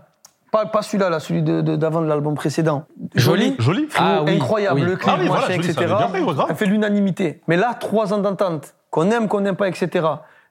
[0.51, 2.86] pas, pas celui-là, là, celui de- de- d'avant de, l'album précédent.
[3.15, 3.56] Joli.
[3.60, 3.88] Joli.
[3.89, 4.86] Frérot, Ah oui, incroyable, oui.
[4.86, 5.73] le clip, Ah oui, machin, ça etc.
[5.77, 6.19] fait.
[6.49, 7.41] Elle fait l'unanimité.
[7.47, 10.06] Mais là, trois ans d'entente, qu'on aime, qu'on n'aime pas, etc.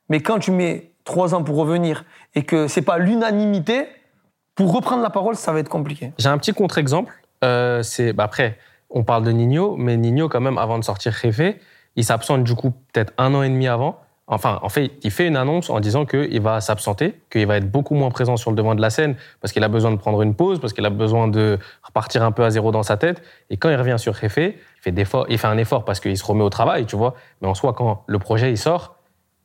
[0.09, 3.87] Mais quand tu mets trois ans pour revenir et que c'est pas l'unanimité,
[4.55, 6.12] pour reprendre la parole, ça va être compliqué.
[6.18, 7.12] J'ai un petit contre-exemple.
[7.44, 8.59] Euh, c'est bah après,
[8.90, 11.59] on parle de Nino, mais Nino quand même avant de sortir Réfé,
[11.96, 13.98] il s'absente du coup peut-être un an et demi avant.
[14.33, 17.69] Enfin, en fait, il fait une annonce en disant qu'il va s'absenter, qu'il va être
[17.69, 20.23] beaucoup moins présent sur le devant de la scène parce qu'il a besoin de prendre
[20.23, 23.23] une pause, parce qu'il a besoin de repartir un peu à zéro dans sa tête.
[23.51, 26.25] Et quand il revient sur Réfé, il fait, il fait un effort parce qu'il se
[26.25, 27.16] remet au travail, tu vois.
[27.43, 28.99] Mais en soi, quand le projet il sort,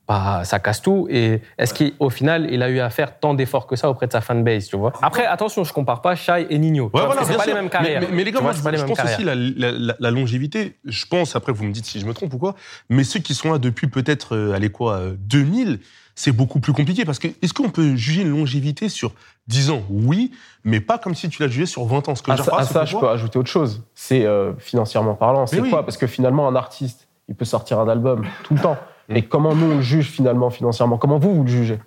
[0.07, 1.07] bah, ça casse tout.
[1.09, 4.11] Et est-ce qu'au final, il a eu à faire tant d'efforts que ça auprès de
[4.11, 4.93] sa fanbase, tu vois?
[5.01, 6.85] Après, attention, je compare pas Shai et Nino.
[6.93, 7.53] Ouais, voilà, c'est pas sûr.
[7.55, 8.01] les mêmes carrières.
[8.01, 10.11] Mais, mais- mais les gars, vois, moi, les je pense aussi la, la- la- la
[10.11, 10.77] longévité.
[10.85, 12.55] Je pense, après, vous me dites si je me trompe ou quoi,
[12.89, 15.79] mais ceux qui sont là depuis peut-être, euh, allez quoi, euh, 2000,
[16.17, 19.11] c'est beaucoup plus compliqué parce que est-ce qu'on peut juger une longévité sur
[19.47, 19.83] 10 ans?
[19.89, 20.31] Oui,
[20.63, 22.15] mais pas comme si tu l'as jugé sur 20 ans.
[22.15, 23.83] Ce que À ça, à je peux ajouter autre chose.
[23.95, 25.45] C'est euh, financièrement parlant.
[25.45, 25.69] C'est oui.
[25.69, 25.83] quoi?
[25.83, 28.77] Parce que finalement, un artiste, il peut sortir un album tout le temps.
[29.09, 29.15] Mm.
[29.17, 30.97] Et comment nous, on le juge finalement financièrement?
[30.97, 31.79] Comment vous, vous le jugez?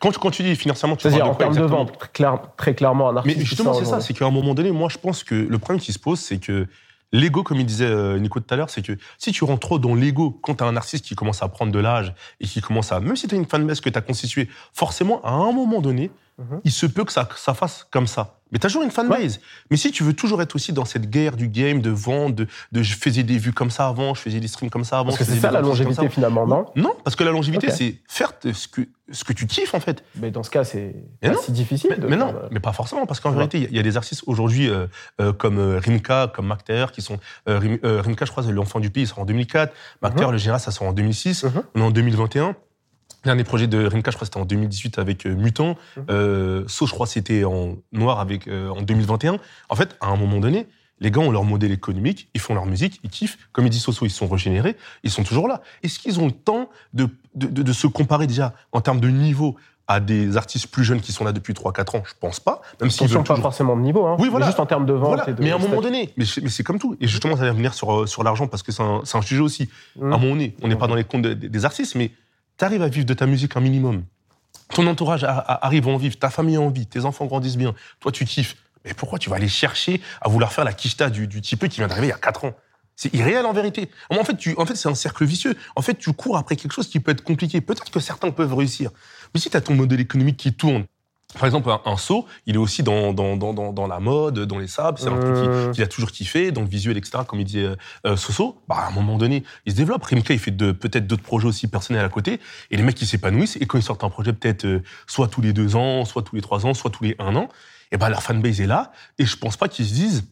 [0.00, 2.74] Quand, tu- quand tu dis financièrement, tu C'est-à-dire en termes de vente, très, clair- très
[2.74, 3.36] clairement, un artiste.
[3.38, 4.00] Mais justement, c'est ça.
[4.00, 6.38] C'est qu'à un moment donné, moi, je pense que le problème qui se pose, c'est
[6.38, 6.66] que
[7.12, 9.78] l'ego, comme il disait euh, Nico tout à l'heure, c'est que si tu rentres trop
[9.78, 12.60] dans l'ego, quand tu as un artiste qui commence à prendre de l'âge et qui
[12.60, 13.00] commence à.
[13.00, 16.10] Même si tu as une fanbase que tu as constituée, forcément, à un moment donné,
[16.38, 16.60] Mhm.
[16.64, 18.34] il se peut que ça, ça fasse comme ça.
[18.52, 19.40] Mais t'as toujours une fanbase.
[19.70, 22.46] Mais si tu veux toujours être aussi dans cette guerre du game, de vendre, de,
[22.70, 25.06] de je faisais des vues comme ça avant, je faisais des streams comme ça avant.
[25.06, 28.32] Parce que c'est ça la longévité finalement, non Non, parce que la longévité, c'est faire
[28.44, 30.04] ce que, ce que tu kiffes, en fait.
[30.14, 31.40] Mais dans ce cas, c'est Mais pas non.
[31.42, 31.90] si difficile.
[31.90, 33.36] Mais, de mais non, euh, mais pas forcément, parce qu'en Ouais.
[33.36, 34.86] vérité, il y a- il y, a des artistes aujourd'hui euh,
[35.20, 37.18] euh, comme Rimka, comme Mac Taylor, qui sont.
[37.48, 39.72] Rim- Rimka, je crois, c'est l'enfant du pays, il sort en 2004.
[40.02, 40.30] Mac Mhm.
[40.30, 41.42] Le général, ça sort en 2006.
[41.44, 41.62] Mhm.
[41.74, 42.54] On est en 2021.
[43.26, 45.74] Le Dernier projet de Rimka, je crois, c'était en 2018 avec euh, Mutant.
[45.96, 46.04] Mhm.
[46.10, 49.38] Euh, So, je crois, c'était en noir avec, euh, en 2021.
[49.68, 50.68] En fait, à un moment donné,
[51.00, 53.36] les gars ont leur modèle économique, ils font leur musique, ils kiffent.
[53.50, 55.60] Comme il dit Soso, ils sont régénérés, ils sont toujours là.
[55.82, 59.08] Est-ce qu'ils ont le temps de, de, de- de se comparer déjà en termes de
[59.08, 59.56] niveau
[59.88, 62.02] à des artistes plus jeunes qui sont là depuis 3-4 ans?
[62.06, 62.62] Je pense pas.
[62.80, 64.46] Même s'ils veulent pas toujours forcément de niveau, hein, Oui, mais voilà.
[64.46, 65.08] juste en termes de vente.
[65.16, 65.28] voilà.
[65.28, 66.96] et de Mais à un moment donné, mais c'est comme tout.
[67.00, 69.68] Et justement, ça va venir sur, sur l'argent parce que c'est un, un sujet aussi.
[69.96, 70.12] Mhm.
[70.12, 72.12] À un moment donné, on n'est pas dans les comptes de- de- des artistes, mais
[72.58, 74.04] tu arrives à vivre de ta musique un minimum.
[74.70, 78.24] Ton entourage arrive en vivre, ta famille a envie, tes enfants grandissent bien, toi tu
[78.24, 78.56] kiffes.
[78.84, 81.78] Mais pourquoi tu vas aller chercher à vouloir faire la quicheta du, du type qui
[81.78, 82.54] vient d'arriver il y a 4 ans?
[82.94, 83.90] C'est irréel en vérité.
[84.08, 85.54] En fait, en fait c'est un cercle vicieux.
[85.76, 87.60] En fait, tu cours après quelque chose qui peut être compliqué.
[87.60, 88.90] Peut-être que certains peuvent réussir.
[89.34, 90.86] Mais si tu as ton modèle économique qui tourne,
[91.34, 94.38] par exemple, un, un saut, il est aussi dans, dans, dans, dans, dans la mode,
[94.46, 97.18] dans les sables, c'est un truc qui- qu'il a toujours kiffé, dans le visuel, etc.,
[97.26, 98.62] comme il disait euh, euh, Soso.
[98.68, 100.04] Bah, à un moment donné, il se développe.
[100.04, 103.06] Rimka, il fait de- peut-être d'autres projets aussi personnels à côté, et les mecs, ils
[103.06, 106.22] s'épanouissent, et quand ils sortent un projet, peut-être euh, soit tous les deux ans, soit
[106.22, 107.48] tous les trois ans, soit tous les un an,
[107.92, 110.24] et ben leur fanbase est là, et je pense pas qu'ils se disent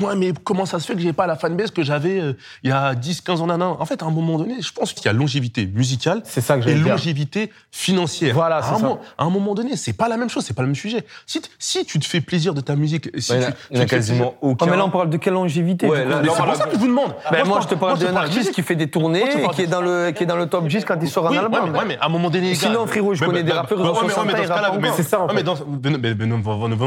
[0.00, 2.32] Ouais, mais comment ça se fait que j'ai pas la fanbase que j'avais euh,
[2.62, 4.92] il y a 10, 15 ans, nanan En fait, à un moment donné, je pense
[4.92, 6.86] qu'il y a longévité musicale C'est ça que et dire.
[6.88, 8.34] longévité financière.
[8.34, 8.78] Voilà, c'est ça.
[8.78, 11.04] moment, à un moment donné, c'est pas la même chose, c'est pas le même sujet.
[11.58, 14.34] Si, tu te fais plaisir de ta musique, si Bah, tu, il y a quasiment
[14.42, 14.66] Oh, aucun.
[14.66, 15.86] mais là, on parle de quelle longévité?
[15.88, 17.14] Ouais, là- là, c'est pour ça que je vous demande.
[17.30, 19.66] Ben, moi, je te parle d'un artiste qui fait des tournées Moi, et qui est,
[19.66, 21.74] dans le, qui est dans le top 10 quand il sort un album.
[21.74, 22.54] ouais, mais, à un moment donné.
[22.54, 24.94] Sinon, frérot, je connais mais- des rappeurs, ils ont ouais, mais- 60 ouais, ans.
[24.96, 26.36] C'est ça, mais non,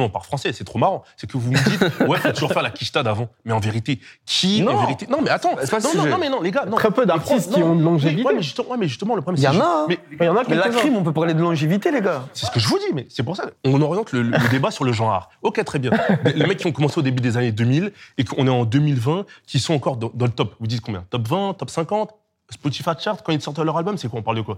[0.03, 1.03] on parle français, c'est trop marrant.
[1.17, 3.29] C'est que vous me dites, ouais, faut toujours faire la quicheta d'avant.
[3.45, 4.73] Mais en vérité, qui, Non.
[4.73, 6.09] en vérité, non, mais attends, C'est pas non, non, sujet.
[6.09, 6.77] non, mais non, les gars, non.
[6.77, 8.23] Très peu d'artistes qui non, ont de longévité.
[8.23, 9.85] Ouais, mais justement, ouais, mais justement, le problème, Il y c'est en a, juste- hein.
[9.89, 12.23] Mais Il y en a Mais la crime, on peut parler de longévité, les gars.
[12.33, 13.45] c'est ce que je vous dis, mais c'est pour ça.
[13.65, 15.29] On oriente le, le débat sur le genre.
[15.41, 15.91] Ok, très bien.
[16.35, 19.25] Les mecs qui ont commencé au début des années 2000 et qu'on est en 2020,
[19.47, 20.55] qui sont encore dans, dans le top.
[20.59, 21.03] Vous dites combien?
[21.09, 22.11] Top 20, top 50
[22.51, 24.19] Spotify chart, quand ils sortent leur album, c'est quoi?
[24.19, 24.57] On parle de quoi?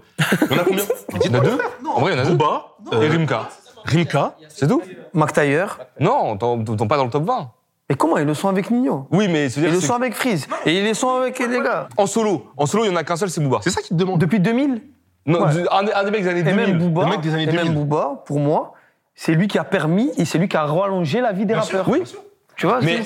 [0.50, 0.84] Il y en a combien?
[1.26, 1.58] Il y en a deux?
[1.94, 2.36] En vrai, il y en a deux.
[2.36, 3.50] Booba, Et Rimka.
[3.84, 4.82] Rimka, C'est tout?
[5.14, 5.78] Mac Taylor.
[6.00, 7.52] Non, t'en t'en pas dans le top 20.
[7.92, 9.06] Mais comment Ils le sont avec Nino.
[9.12, 10.48] Oui, mais Ils le sont avec Freeze.
[10.66, 11.90] Et ils le sont avec les gars.
[11.98, 12.46] en solo.
[12.56, 13.60] En solo, il y en a qu'un seul, c'est Booba.
[13.62, 14.18] c'est ça qu'ils te demandent.
[14.18, 14.82] Depuis 2000
[15.26, 15.52] Non, Ouais.
[15.54, 16.68] du- un, des- un des mecs des années Et 2000.
[16.78, 17.74] même Booba, mec des années et même 2000.
[17.74, 18.72] Booba, pour moi,
[19.14, 21.62] c'est lui qui a permis et c'est lui qui a rallongé la vie des Bien
[21.64, 21.94] sûr, rappeurs.
[21.94, 22.04] oui.
[22.62, 22.98] Tu vois Mais,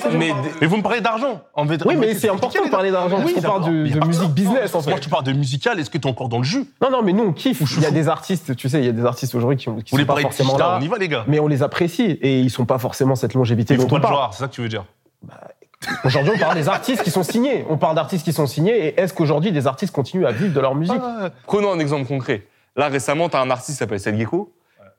[0.66, 1.40] vous me parlez d'argent.
[1.54, 4.06] En fait, Oui, en mais c'est important de parler d'argent, Oui, qu'on parle de- de
[4.06, 4.28] musique ça.
[4.28, 4.90] business, en fait.
[4.90, 6.66] Moi, tu parles de musical, est-ce que tu es encore dans le jus?
[6.82, 7.62] Non, non, mais nous, on kiffe.
[7.78, 9.76] Il y a des artistes, tu sais, il y a des artistes aujourd'hui qui, ont-
[9.76, 10.76] qui Vous sont pas forcément là.
[10.78, 11.24] On y va, les gars.
[11.26, 14.08] Mais on les apprécie et ils sont pas forcément cette longévité Il faut dont pas
[14.08, 14.32] on le parle.
[14.34, 14.84] c'est ça que tu veux dire.
[16.04, 17.64] Aujourd'hui, on parle des artistes qui sont signés.
[17.70, 18.88] On parle d'artistes qui sont signés.
[18.88, 21.00] Et est-ce qu'aujourd'hui, des artistes continuent à vivre de leur musique?
[21.46, 22.46] Prenons un exemple concret.
[22.76, 24.52] Là, récemment, t'as un artiste qui s'appelle Seth Gecko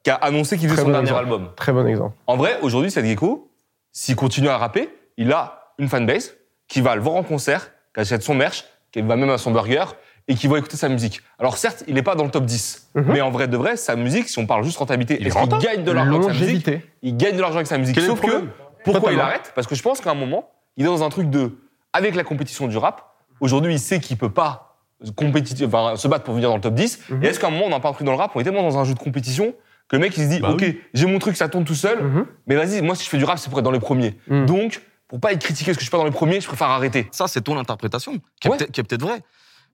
[0.04, 1.24] qui a annoncé qu'il faisait son bon dernier exemple.
[1.26, 1.50] album.
[1.56, 2.16] Très bon exemple.
[2.26, 3.50] En vrai, aujourd'hui, Seth Gecko,
[4.00, 6.36] s'il continue à rapper, il a une fanbase
[6.68, 9.50] qui va le voir en concert, qui achète son merch, qui va même à son
[9.50, 9.86] burger
[10.28, 11.22] et qui va écouter sa musique.
[11.40, 13.06] Alors certes, il n'est pas dans le top 10, Mhm.
[13.08, 15.64] mais en vrai de vrai, sa musique, si on parle juste rentabilité, Il rentable.
[15.64, 16.70] gagne de l'argent avec sa musique.
[17.02, 18.00] Il gagne de l'argent avec sa musique.
[18.00, 18.46] Sauf que,
[18.84, 19.52] pourquoi il arrête?
[19.56, 21.58] Parce que je pense qu'à un moment, il est dans un truc de,
[21.92, 23.02] avec la compétition du rap,
[23.40, 27.00] aujourd'hui, il sait qu'il peut pas enfin, se battre pour venir dans le top 10.
[27.10, 27.24] Mhm.
[27.24, 28.44] Et est-ce qu'à un moment, on n'a pas un truc dans le rap, on est
[28.44, 29.56] tellement dans un jeu de compétition
[29.90, 30.80] que le mec, il se dit, Bah OK, oui.
[30.94, 32.26] j'ai mon truc, ça tourne tout seul, Mhm.
[32.48, 34.18] mais vas-y, moi, si je fais du rap, c'est pour être dans les premiers.
[34.28, 34.46] Mhm.
[34.46, 36.68] Donc, pour pas être critiqué parce que je suis pas dans les premiers, je préfère
[36.70, 37.08] arrêter.
[37.12, 38.58] Ça, c'est ton interprétation, qui est Ouais.
[38.58, 39.22] peut-être peut-être vraie.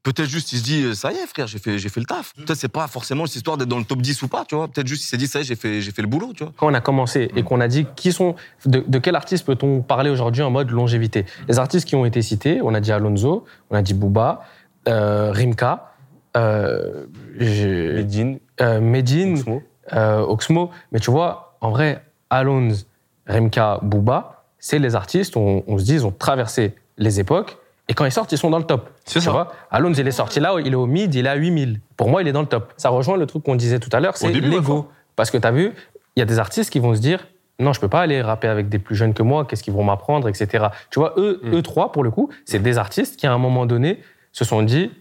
[0.03, 2.05] Peut-être juste, il se dit, euh, ça y est, frère, j'ai fait, j'ai fait le
[2.05, 2.33] taf.
[2.35, 4.67] Peut-être c'est pas forcément cette histoire d'être dans le top 10 ou pas, tu vois.
[4.67, 6.43] Peut-être juste, il s'est dit, ça y est, j'ai fait, j'ai fait le boulot, tu
[6.43, 6.51] vois.
[6.57, 9.81] quand on a commencé et qu'on a dit qui sont de, de quel artiste peut-on
[9.81, 11.25] parler aujourd'hui en mode longévité?
[11.47, 14.43] Les artistes qui ont été cités, on a dit Alonso, on a dit Booba,
[14.89, 15.93] euh, Rimka,
[16.35, 17.05] euh,
[17.39, 19.63] Medine, euh, Medine, Oxmo.
[19.93, 20.69] Euh, Oxmo.
[20.91, 22.85] Mais tu vois, en vrai, Alonso,
[23.27, 27.57] Rimka, Booba, c'est les artistes, on, on se dit, ils ont traversé les époques.
[27.89, 28.89] Et quand ils sortent, ils sont dans le top.
[29.03, 29.31] C'est ça.
[29.31, 31.81] vois Alonso, il est sorti là, il est au mid, il est à 8000.
[31.97, 32.73] Pour moi, il est dans le top.
[32.77, 34.89] Ça rejoint le truc qu'on disait tout à l'heure, c'est l'ego.
[35.15, 35.73] Parce que tu as vu,
[36.15, 37.27] il y a des artistes qui vont se dire
[37.59, 39.83] non, je peux pas aller rapper avec des plus jeunes que moi, qu'est-ce qu'ils vont
[39.83, 40.67] m'apprendre, etc.
[40.89, 41.53] Tu vois, eux, Mm.
[41.55, 44.63] eux trois, pour le coup, c'est des artistes qui, à un moment donné, se sont
[44.63, 44.91] dit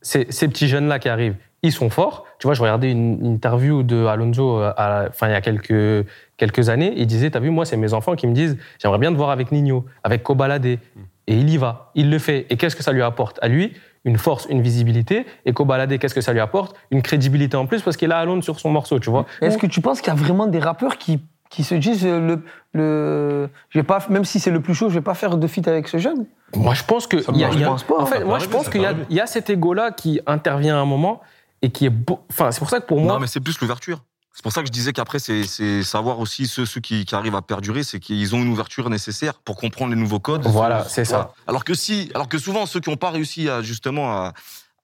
[0.00, 2.24] ces, ces petits jeunes-là qui arrivent, ils sont forts.
[2.38, 6.06] Tu vois, je regardais une, interview de Alonso euh, à- enfin, il y a quelques,
[6.36, 6.92] quelques années.
[6.96, 9.30] Il disait T'as vu, moi, c'est mes enfants qui me disent J'aimerais bien te voir
[9.30, 10.64] avec Nino, avec Kobalade.
[10.66, 10.78] et
[11.26, 11.90] il y va.
[11.94, 12.46] Il le fait.
[12.50, 13.72] Et qu'est-ce que ça lui apporte à lui?
[14.06, 15.26] Une force, une visibilité.
[15.44, 16.74] Et Kobalade, qu'est-ce que ça lui apporte?
[16.90, 19.26] Une crédibilité en plus parce qu'il a Alone sur son morceau, tu vois.
[19.42, 21.20] Est-ce que tu penses qu'il y a vraiment des rappeurs qui,
[21.50, 22.42] qui se disent euh, le,
[22.84, 25.46] le je vais pas même si c'est le plus chaud, je vais pas faire de
[25.46, 26.24] feat avec ce jeune?
[26.56, 27.20] Moi, je pense que.
[27.20, 29.26] Ça y a- a- pense pas, En fait, moi, je pense qu'il y, y a
[29.26, 31.20] cet ego-là qui intervient à un moment
[31.62, 31.90] et qui est.
[31.90, 33.14] beau- Enfin, c'est pour ça que pour moi.
[33.14, 34.02] Non, mais c'est plus l'ouverture.
[34.32, 37.34] C'est pour ça que je disais qu'après, c'est savoir aussi ceux, ceux qui, qui arrivent
[37.34, 40.46] à perdurer, c'est qu'ils ont une ouverture nécessaire pour comprendre les nouveaux codes.
[40.46, 41.34] Voilà, Ce- c'est ça.
[41.46, 44.32] Alors que si, alors que souvent ceux qui n'ont pas réussi à justement à,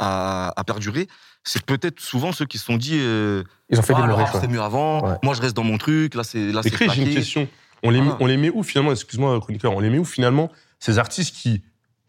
[0.01, 1.07] à, à perdurer,
[1.45, 4.25] c'est peut-être souvent ceux qui se sont dit, euh, Ils ont fait ah, des mauvais
[4.33, 5.01] c'était mieux avant.
[5.09, 5.17] Ouais.
[5.23, 6.15] Moi, je reste dans mon truc.
[6.17, 7.49] Là, c'est là, c'est j'ai une question.
[7.85, 8.91] On les, met, on les met où finalement?
[8.91, 9.73] Excuse-moi, chroniqueur.
[9.73, 11.63] On les met où finalement ces artistes qui,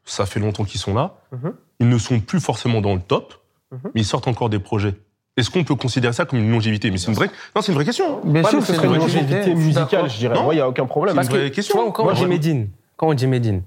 [0.06, 1.54] ça fait longtemps qu'ils sont là, Mhm.
[1.82, 3.36] ils ne sont plus forcément dans le top,
[3.72, 3.80] Mhm.
[3.94, 4.96] mais ils sortent encore des projets.
[5.36, 6.90] Est-ce qu'on peut considérer ça comme une longévité?
[6.90, 8.22] Mais c'est une vraie, non, c'est une vraie question.
[8.24, 10.36] Bien sûr, mais ce c'est serait une longévité musicale, je dirais.
[10.36, 11.14] Non Moi, il n'y a aucun problème.
[11.14, 11.92] C'est Parce une que vraie question.
[11.92, 13.62] quand Moi, on dit quand on dit Medine,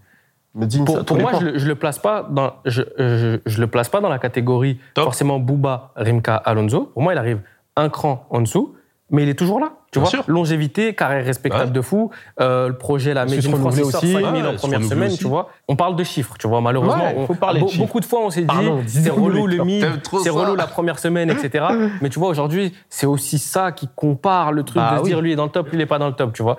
[0.52, 3.88] Medine, pour, moi, je le, je le place pas dans, je, je, je le place
[3.88, 5.04] pas dans la catégorie Top.
[5.04, 6.86] forcément Booba, Rimka, Alonso.
[6.92, 7.40] Pour moi, il arrive
[7.76, 8.74] un cran en dessous,
[9.10, 9.72] mais il est toujours là.
[9.92, 10.24] Tu Bien vois, sûr.
[10.28, 11.70] longévité, carrière respectable Ouais.
[11.70, 12.10] de fou.
[12.40, 14.12] Euh, le projet, la Il se Made in France, renouveler il sort aussi.
[14.12, 15.18] 5 000 Ouais, en première semaine, aussi.
[15.18, 15.48] tu vois.
[15.68, 16.60] On parle de chiffres, tu vois.
[16.60, 17.82] Malheureusement, Ouais, on- faut parler de be- chiffres.
[17.86, 19.84] beaucoup de fois, on s'est dit, Pardon, c'est relou le mythe,
[20.22, 21.64] c'est relou la première semaine, etc.
[22.02, 25.08] mais tu vois, aujourd'hui, c'est aussi ça qui compare le truc Bah de se oui.
[25.08, 26.56] dire lui est dans le top, lui il est pas dans le top, tu vois.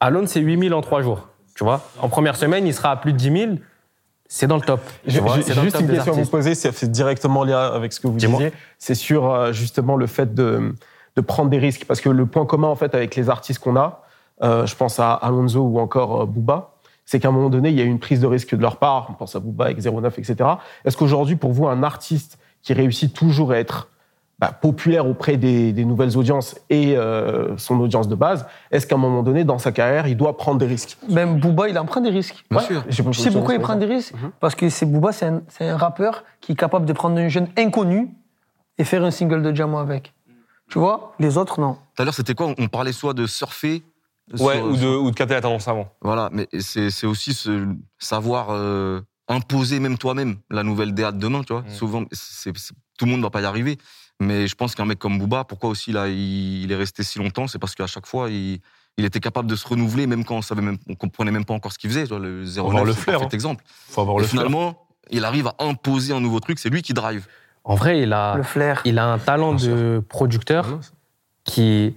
[0.00, 1.82] Alone, c'est 8 000 en 3 jours, tu vois.
[2.00, 3.52] En première semaine, il sera à plus de 10 000.
[4.28, 4.80] C'est dans le top.
[5.04, 6.90] tu J'ai vois, j'ai c'est dans le juste top une question à vous poser, fait
[6.90, 8.52] directement lien avec ce que vous disiez.
[8.76, 10.74] C'est sur euh, justement le fait de,
[11.16, 11.84] de prendre des risques.
[11.86, 14.02] Parce que le point commun en fait avec les artistes qu'on a,
[14.42, 16.72] euh, je pense à Alonso ou encore euh, Booba,
[17.04, 18.76] c'est qu'à un moment donné, il y a eu une prise de risque de leur
[18.76, 19.06] part.
[19.10, 20.36] On pense à Booba avec 09, etc.
[20.84, 23.88] Est-ce qu'aujourd'hui, pour vous, un artiste qui réussit toujours à être
[24.40, 28.96] bah, populaire auprès des, des nouvelles audiences et euh, son audience de base, est-ce qu'à
[28.96, 30.98] un moment donné, dans sa carrière, il doit prendre des risques?
[31.08, 32.44] Même Booba, il en prend des risques.
[32.50, 32.82] Bien Ouais, sûr.
[33.04, 34.32] pas Tu sais pourquoi il prend des risques Mhm.
[34.40, 37.28] Parce que c'est Booba, c'est un, c'est un rappeur qui est capable de prendre un
[37.28, 38.10] jeune inconnu
[38.78, 40.12] et faire un single de diamant avec.
[40.70, 41.74] Tu vois Les autres, non.
[41.94, 42.52] Tout à l'heure, c'était quoi?
[42.58, 43.82] On parlait soit de surfer.
[44.40, 45.88] Ouais, sur- ou de, sur- ou de capter la tendance avant.
[46.00, 51.18] Voilà, mais c'est c'est aussi ce savoir euh, imposer même toi-même la nouvelle DA de
[51.18, 51.62] demain, tu vois.
[51.62, 51.70] Mm.
[51.70, 53.78] Souvent, tout le monde ne va pas y arriver.
[54.18, 57.18] Mais je pense qu'un mec comme Booba, pourquoi aussi là, il, il est resté si
[57.18, 57.46] longtemps?
[57.46, 58.60] C'est parce qu'à chaque fois, il,
[58.96, 61.54] il était capable de se renouveler, même quand on savait même, on comprenait même pas
[61.54, 62.04] encore ce qu'il faisait.
[62.04, 63.28] Tu vois, le 09, avoir le c'est un hein.
[63.30, 63.62] exemple.
[63.68, 64.42] Faut avoir Et le flair.
[64.42, 66.58] finalement, il arrive à imposer un nouveau truc.
[66.58, 67.26] C'est lui qui drive.
[67.68, 68.80] En vrai, il a, Le flair.
[68.84, 70.78] il a un talent de producteur
[71.44, 71.96] qui,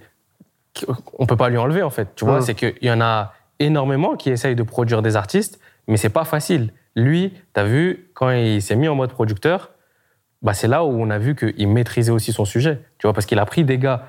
[0.74, 0.86] qui-
[1.18, 2.14] on peut pas lui enlever en fait.
[2.16, 5.96] Tu vois, c'est qu'il y en a énormément qui essayent de produire des artistes, mais
[5.96, 6.72] c'est pas facile.
[6.96, 9.70] Lui, tu as vu quand il s'est mis en mode producteur,
[10.42, 12.80] bah c'est là où on a vu qu'il maîtrisait aussi son sujet.
[12.98, 14.06] Tu vois, parce qu'il a pris des gars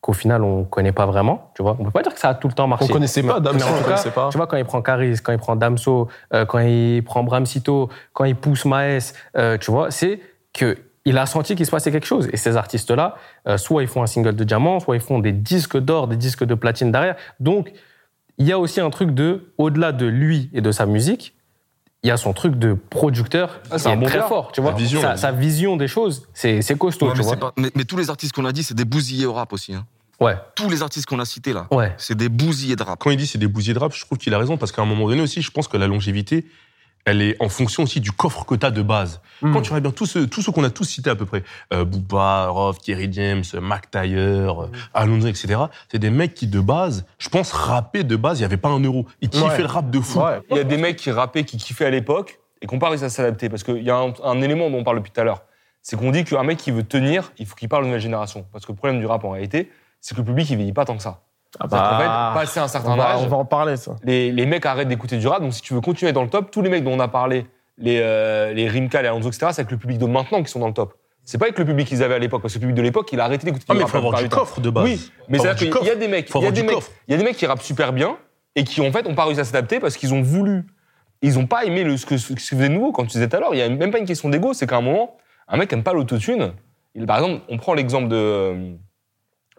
[0.00, 1.50] qu'au final on connaît pas vraiment.
[1.54, 2.86] Tu vois, on peut pas dire que ça a tout le temps marché.
[2.88, 4.28] On connaissait pas, Damso, mais en on tout connaissait cas, pas.
[4.30, 7.88] Tu vois, quand il prend Caris, quand il prend Damso, euh, quand il prend Bramsito,
[8.12, 10.20] quand il pousse Maes, euh, tu vois, c'est
[10.52, 12.28] que il a senti qu'il se passait quelque chose.
[12.32, 13.16] Et ces artistes-là,
[13.48, 16.16] euh, soit ils font un single de diamant, soit ils font des disques d'or, des
[16.16, 17.16] disques de platine derrière.
[17.40, 17.72] Donc,
[18.38, 21.34] il y a aussi un truc de, au-delà de lui et de sa musique,
[22.04, 24.24] il y a son truc de producteur Ah, qui c'est un est bon très gars.
[24.26, 24.72] fort, tu vois.
[24.72, 27.32] Vision, sa, vision des choses, c'est c'est costaud, Ouais, tu mais, vois.
[27.34, 29.52] c'est pas- mais- mais tous les artistes qu'on a dit, c'est des bousillés au rap
[29.52, 29.74] aussi.
[29.74, 29.84] hein.
[30.20, 31.92] Ouais, Tous les artistes qu'on a cités là, ouais.
[31.98, 32.96] c'est des bousillés de rap.
[33.00, 34.80] Quand il dit c'est des bousillés de rap, je trouve qu'il a raison parce qu'à
[34.82, 36.46] un moment donné aussi, je pense que la longévité,
[37.04, 39.20] elle est en fonction aussi du coffre que tu as de base.
[39.40, 39.52] Mm.
[39.52, 41.42] Quand tu regardes bien tous ceux, tous ceux qu'on a tous cités à peu près,
[41.72, 42.52] euh, Booba,
[42.84, 47.52] Kerry James, Mac Taylor, euh, Alonso, etc., c'est des mecs qui de base, je pense,
[47.52, 49.06] rappaient de base, il n'y avait pas un euro.
[49.20, 49.58] Ils kiffaient Ouais.
[49.58, 50.20] le rap de fou.
[50.20, 50.40] Ouais.
[50.50, 53.08] Il y a des mecs qui rappaient, qui kiffaient à l'époque et qu'on réussi à
[53.10, 53.48] s'adapter.
[53.48, 55.42] Parce qu'il y a un, un élément dont on parle depuis tout à l'heure.
[55.82, 58.46] C'est qu'on dit qu'un mec qui veut tenir, il faut qu'il parle de nouvelle génération.
[58.52, 60.84] Parce que le problème du rap en réalité, c'est que le public il vieillit pas
[60.84, 61.22] tant que ça.
[61.60, 63.76] Ah C'est-à-dire qu'en fait, bah, passé un on, certain va, âge, on va en parler,
[63.76, 63.96] ça.
[64.04, 65.42] les, les mecs arrêtent d'écouter du rap.
[65.42, 67.46] Donc si tu veux continuer dans le top, tous les mecs dont on a parlé,
[67.78, 70.60] les, euh, les Rimka, les Alonso, etc., c'est avec le public de maintenant qui sont
[70.60, 70.94] dans le top.
[71.24, 73.08] C'est pas avec le public qu'ils avaient à l'époque, parce que le public de l'époque,
[73.12, 74.84] il a arrêté d'écouter Ah, du mais il rap faut avoir du coffre de base.
[74.84, 76.90] Oui, mais c'est qu'il y a des mecs, il y a des mecs, coffre.
[77.06, 78.16] il y a des mecs qui rappent super bien
[78.56, 80.66] et qui en fait ont pas réussi à s'adapter parce qu'ils ont voulu,
[81.22, 82.90] ils ont pas aimé le, ce que ce qui faisait de nouveau.
[82.92, 84.66] Quand tu disais tout à l'heure, il y a même pas une question d'ego, c'est
[84.66, 85.16] qu'à un moment,
[85.48, 86.54] un mec aime pas l'autotune.
[86.96, 88.74] Il- Par exemple, on prend l'exemple de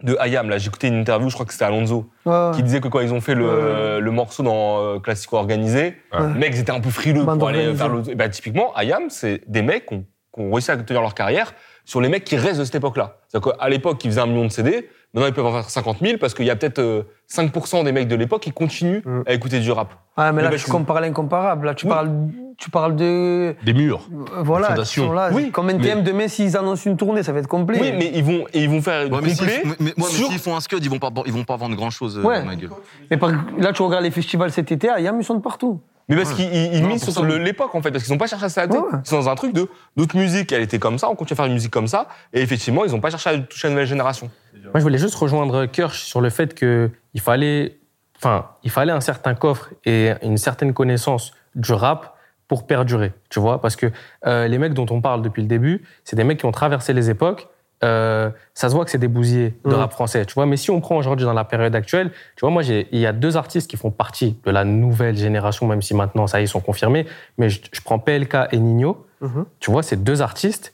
[0.01, 0.49] de Ayam.
[0.49, 2.99] Là, j'ai écouté une interview, je crois que c'était Alonso, Ouais, qui disait que quand
[3.01, 3.99] ils ont fait le, Ouais.
[4.01, 6.27] le morceau dans euh, Classico organisé, Ouais.
[6.33, 8.09] les mecs étaient un peu frileux Bande pour aller faire l'auto.
[8.11, 11.13] Et bah, typiquement, Ayam, c'est des mecs qui ont, qui ont réussi à tenir leur
[11.13, 11.53] carrière
[11.85, 13.17] sur les mecs qui restent de cette époque-là.
[13.27, 15.97] C'est-à-dire qu'à l'époque, ils faisaient un million de CD, maintenant ils peuvent en faire 50
[16.01, 19.21] 000 parce qu'il y a peut-être euh, 5% des mecs de l'époque qui continuent Mm.
[19.27, 19.89] à écouter du rap.
[20.17, 21.65] Ouais, mais Les là, mecs, tu compares l'incomparable.
[21.65, 21.91] Là, tu, Oui.
[21.91, 22.11] parles,
[22.57, 23.55] tu parles de.
[23.65, 24.07] Des murs.
[24.11, 25.07] euh, Voilà, qui fondation.
[25.07, 25.29] sont là.
[25.33, 27.79] Oui, Comme NTM, demain, s'ils annoncent une tournée, ça va être complet.
[27.81, 29.61] Oui, mais ils vont, et ils vont faire Ouais, mais s'ils complet.
[29.65, 31.55] mais- mais- ouais, mais sur- s'ils font un scud, ils vont pas, ils vont pas
[31.57, 32.43] vendre grand chose, Ouais.
[32.43, 32.69] ma gueule.
[33.09, 35.79] Mais par- là, tu regardes les festivals cet été, à Yam, ils sont de partout.
[36.09, 36.49] Mais parce Ouais.
[36.71, 38.77] qu'ils misent sur l'époque, en fait, parce qu'ils n'ont pas cherché à s'adapter.
[38.77, 38.99] Ouais, ouais.
[39.05, 41.37] Ils sont dans un truc de notre musique, elle était comme ça, on continue à
[41.37, 43.87] faire une musique comme ça, et effectivement, ils n'ont pas cherché à toucher la nouvelle
[43.87, 44.29] génération.
[44.73, 47.77] Moi, je voulais juste rejoindre Kirsch sur le fait que il fallait,
[48.17, 52.15] enfin, il fallait un certain coffre et une certaine connaissance du rap
[52.47, 53.87] pour perdurer, tu vois, parce que
[54.25, 56.93] euh, les mecs dont on parle depuis le début, c'est des mecs qui ont traversé
[56.93, 57.47] les époques.
[57.83, 59.75] Euh, ça se voit que c'est des bousillés de Mhm.
[59.75, 60.45] rap français, tu vois?
[60.45, 63.11] Mais si on prend aujourd'hui dans la période actuelle, tu vois, moi, il y a
[63.11, 66.45] deux artistes qui font partie de la nouvelle génération, même si maintenant ça y est,
[66.45, 67.05] ils sont confirmés.
[67.37, 69.05] Mais je, je prends PLK et Nino.
[69.21, 69.45] Mhm.
[69.59, 70.72] Tu vois, ces deux artistes,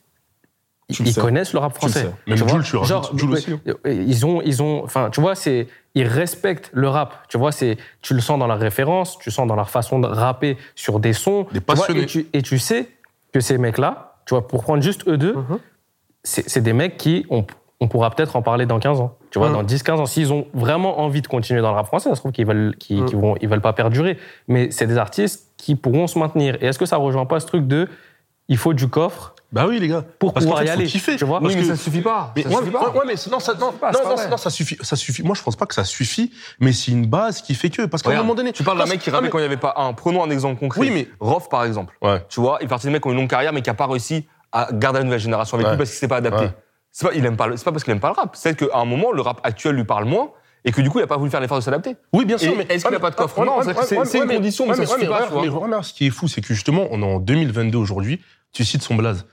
[0.91, 2.10] Tu le ils connaissent le rap le français.
[2.28, 3.60] Même Tu vois, Jules, genre, Jules aussi, hein.
[3.86, 7.28] ils ont, ils ont, enfin, tu vois, c'est, ils respectent le rap.
[7.30, 10.08] Tu vois, c'est, tu le sens dans leurs références, tu sens dans leur façon de
[10.08, 11.43] rapper sur des sons.
[11.52, 12.02] Des Tu vois, passionnés.
[12.02, 12.89] et, tu, et tu sais
[13.34, 15.60] que ces mecs-là, tu vois, pour prendre juste eux deux, Mhm.
[16.23, 17.45] c'est, c'est des mecs qui, on,
[17.80, 19.15] on pourra peut-être en parler dans 15 ans.
[19.30, 19.54] Tu vois, Mhm.
[19.54, 22.21] dans 10-15 ans, s'ils ont vraiment envie de continuer dans le rap français, ça se
[22.21, 23.06] trouve qu'ils veulent, qu'ils, Mhm.
[23.06, 24.17] qu'ils vont, ils veulent pas perdurer.
[24.47, 26.58] Mais c'est des artistes qui pourront se maintenir.
[26.62, 27.88] Et est-ce que ça rejoint pas ce truc de,
[28.47, 30.04] il faut du coffre Bah oui, les gars.
[30.20, 31.16] pour Parce pouvoir y aller, kiffer.
[31.16, 32.32] tu vois Parce oui, mais que- ça suffit pas.
[32.36, 32.90] Mais ça ouais, suffit pas.
[32.92, 34.30] ouais, mais non, ça, non, pas, c'est non, pas non, vrai.
[34.30, 35.24] non, ça suffit, ça suffit.
[35.24, 38.04] Moi, je pense pas que ça suffit, mais c'est une base qui fait que, parce
[38.04, 39.48] qu'à un moment donné, tu parles d'un mec qui non, rappait mais- quand il n'y
[39.48, 39.94] avait pas un.
[39.94, 40.82] Prenons un exemple concret.
[40.82, 41.98] Oui, mais- Rof, par exemple.
[42.02, 42.24] Ouais.
[42.30, 43.74] Tu vois, il fait partie des mecs qui ont une longue carrière, mais qui n'a
[43.74, 46.46] pas réussi à garder la nouvelle génération avec lui parce qu'il s'est pas adapté.
[46.92, 48.36] C'est pas, il aime pas, c'est pas parce qu'il aime pas le rap.
[48.36, 50.32] C'est qu'à un moment, le rap actuel lui parle moins
[50.66, 51.96] et que du coup, il a pas voulu faire l'effort de s'adapter.
[52.14, 53.38] Oui, bien sûr, Et mais est-ce qu'il ouais, a pas de coffre?
[53.40, 55.28] ouais, Non, c'est- une condition, mais ça suffit pas.
[55.42, 55.50] Mais
[55.84, 58.96] ce qui est fou, c'est que justement, on est en 2022 aujourd'hui, tu cites son
[58.96, 59.26] blaze.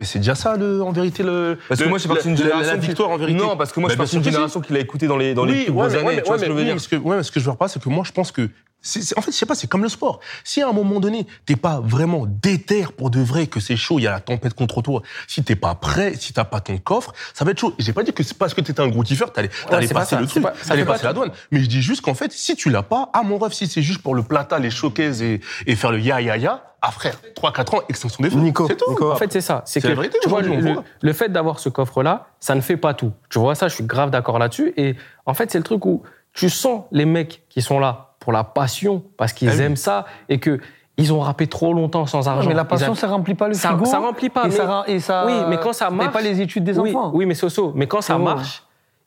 [0.00, 1.58] Mais c'est déjà ça, le, en vérité, le.
[1.68, 2.72] Parce que moi, je suis parti d'une génération.
[2.72, 3.38] La victoire, en vérité.
[3.38, 5.34] Non, parce que moi, je suis Bah, parti d'une génération qui l'a écouté dans les,
[5.34, 6.22] dans les plus grosses années.
[6.22, 7.38] tu vois ce que je veux dire oui, mais ce que, ouais, mais ce que
[7.38, 8.48] je veux reparler, c'est que moi, je pense que.
[8.82, 10.20] C'est- c'est- en fait, je sais pas, c'est comme le sport.
[10.44, 13.98] Si à un moment donné, t'es pas vraiment déter pour de vrai, que c'est chaud,
[13.98, 16.78] il y a la tempête contre toi, si t'es pas prêt, si t'as pas ton
[16.78, 17.74] coffre, ça va être chaud.
[17.78, 20.10] Et j'ai pas dit que c'est parce que t'étais un gros kiffeur, t'allais pas passer
[20.16, 21.30] ça, le truc, pas- ça t'allais fait pas passer la douane.
[21.50, 23.82] Mais je dis juste qu'en fait, si tu l'as pas, à mon rêve, si c'est
[23.82, 27.16] juste pour le plata, les showcases et, et faire le ya ya ya, ah frère,
[27.36, 28.38] 3-4 ans, extinction des feux.
[28.38, 28.88] Nico, c'est tout.
[28.88, 29.62] Nico, En fait, c'est ça.
[29.66, 30.54] C'est C'est que la vérité, tu vois, le,
[31.02, 33.12] le fait d'avoir ce coffre-là, ça ne fait pas tout.
[33.28, 34.72] Tu vois, ça, je suis grave d'accord là-dessus.
[34.78, 38.32] Et en fait, c'est le truc où tu sens les mecs qui sont là pour
[38.32, 39.62] la passion, parce qu'ils Ah oui.
[39.62, 40.60] aiment ça et que
[40.96, 42.48] ils ont rappé trop longtemps sans argent.
[42.48, 43.86] mais la passion, aiment- ça remplit pas le ça, frigo.
[43.86, 44.42] ça remplit pas.
[44.44, 45.24] et, mais- ça, rend- et ça.
[45.26, 47.10] oui, mais quand ça marche, pas les études des oui, enfants.
[47.14, 48.24] Oui, mais Soso, mais quand ça bon.
[48.24, 48.62] marche,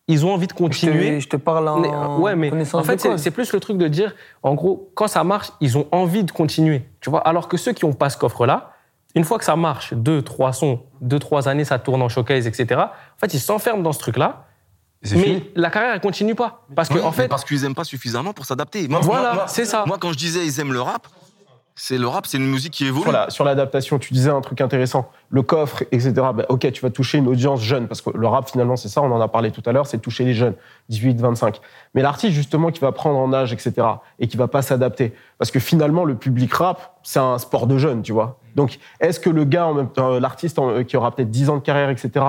[0.08, 1.18] ils ont envie de Je continuer.
[1.18, 3.54] te, je te parle en Mais, euh, ouais, mais connaissance en fait, de c'est plus
[3.54, 6.84] le truc de dire, en gros, quand ça marche, ils ont envie de continuer.
[7.00, 8.72] Tu vois, alors que ceux qui ont pas ce coffre-là,
[9.16, 12.48] une fois que ça marche, deux, trois sons, deux, trois années, ça tourne en showcase,
[12.48, 12.82] etc.
[12.82, 14.46] En fait, ils s'enferment dans ce truc-là,
[15.12, 15.44] mais fini.
[15.56, 16.66] la carrière, elle continue pas.
[16.76, 18.88] Parce que, Ouais, en fait, parce qu'ils aiment pas suffisamment pour s'adapter.
[18.88, 19.84] Moi, voilà, c'est ça.
[19.86, 21.08] Moi, quand je disais ils aiment le rap,
[21.76, 23.02] c'est le rap, c'est une musique qui évolue.
[23.02, 25.10] Sur la- sur l'adaptation, tu disais un truc intéressant.
[25.32, 26.14] Le coffre, etc.
[26.36, 29.02] Ben, ok, tu vas toucher une audience jeune, parce que le rap, finalement, c'est ça,
[29.02, 30.54] on en a parlé tout à l'heure, c'est toucher les jeunes,
[30.90, 31.60] 18, 25.
[31.96, 33.74] Mais l'artiste, justement, qui va prendre en âge, etc.,
[34.20, 35.16] et qui va pas s'adapter.
[35.40, 38.38] Parce que finalement, le public rap, c'est un sport de jeunes, tu vois.
[38.56, 41.56] Donc, est-ce que le gars, en même temps, l'artiste en- qui aura peut-être 10 ans
[41.58, 42.24] de carrière, etc.,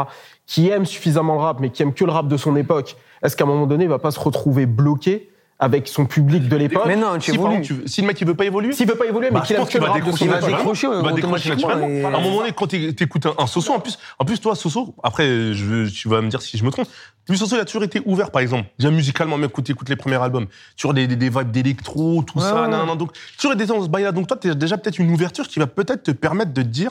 [0.47, 3.37] qui aime suffisamment le rap, mais qui aime que le rap de son époque, est-ce
[3.37, 5.31] qu'à un moment donné, il va pas se retrouver bloqué
[5.61, 7.59] avec son public de l'époque Mais non, tu Si, évolues.
[7.59, 9.47] exemple, tu- si le mec il veut pas évoluer, S'il veut pas évoluer, mais Bah,
[9.47, 11.53] qu'il pense que le va rap de son décrocher il va décrocher, Il va décrocher
[11.53, 11.89] automatiquement, naturellement.
[11.89, 14.41] et- À un moment donné, quand t'é- t'écoutes un, un Soso, en plus, en plus,
[14.41, 16.89] toi, Soso, après, je, tu vas me dire si je me trompe.
[17.29, 18.67] Lui, Soso, il a toujours été ouvert, par exemple.
[18.79, 20.47] Déjà musicalement, même quand t'écoutes les premiers albums.
[20.77, 22.69] Sur des, des, des vibes d'électro, tout Ouais, ça, ouais.
[22.69, 24.11] nan, nan, donc, toujours été dans ce bail-là.
[24.13, 26.91] Donc, toi, t'as déjà peut-être une ouverture qui va peut-être te permettre de te dire,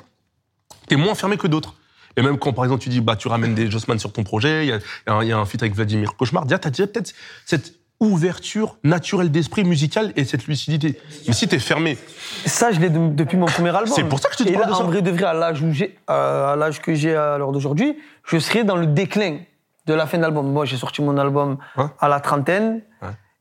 [0.88, 1.76] t'es moins fermé que d'autres.
[2.18, 4.66] Et même quand, par exemple, tu dis, bah, tu ramènes des Jossman sur ton projet,
[4.66, 4.80] il y a,
[5.24, 7.14] il y a un- feat avec Vladimir Cauchemar, déjà, t'as déjà peut-être
[7.46, 11.00] cette ouverture naturelle d'esprit musical et cette lucidité.
[11.28, 11.98] Mais si t'es fermé,
[12.46, 13.94] Ça, je l'ai de- depuis mon premier album.
[13.96, 14.84] C'est pour ça que je te Et parle là, de ça.
[14.84, 17.98] en vrai de vrai, à l'âge où j'ai, à l'âge que j'ai à l'heure d'aujourd'hui,
[18.26, 19.38] je serai dans le déclin
[19.86, 20.52] de la fin de l'album.
[20.52, 21.58] Moi, j'ai sorti mon album
[22.00, 22.82] à la trentaine.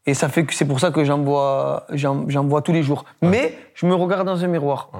[0.07, 2.83] Et ça fait que c'est pour ça que j'en vois, j'en, j'en vois tous les
[2.83, 3.05] jours.
[3.21, 4.91] Mais je me regarde dans un miroir.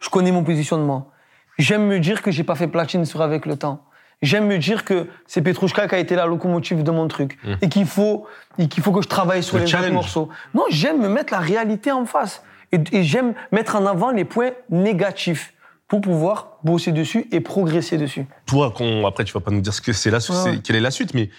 [0.00, 1.10] Je connais mon positionnement.
[1.58, 3.84] J'aime me dire que j'ai pas fait platine sur avec le temps.
[4.22, 7.38] J'aime me dire que c'est Petrouchka qui a été la locomotive de mon truc.
[7.62, 8.26] Et qu'il faut,
[8.68, 10.28] qu'il faut que je travaille sur Le les autres morceaux.
[10.54, 12.42] Non, j'aime me mettre la réalité en face.
[12.72, 15.54] Et, et j'aime mettre en avant les points négatifs
[15.88, 18.26] pour pouvoir bosser dessus et progresser dessus.
[18.46, 20.50] toi, quand, après, tu vas pas nous dire ce que c'est la suite, Ouais, c'est-
[20.50, 20.60] ouais.
[20.62, 21.30] quelle est la suite, mais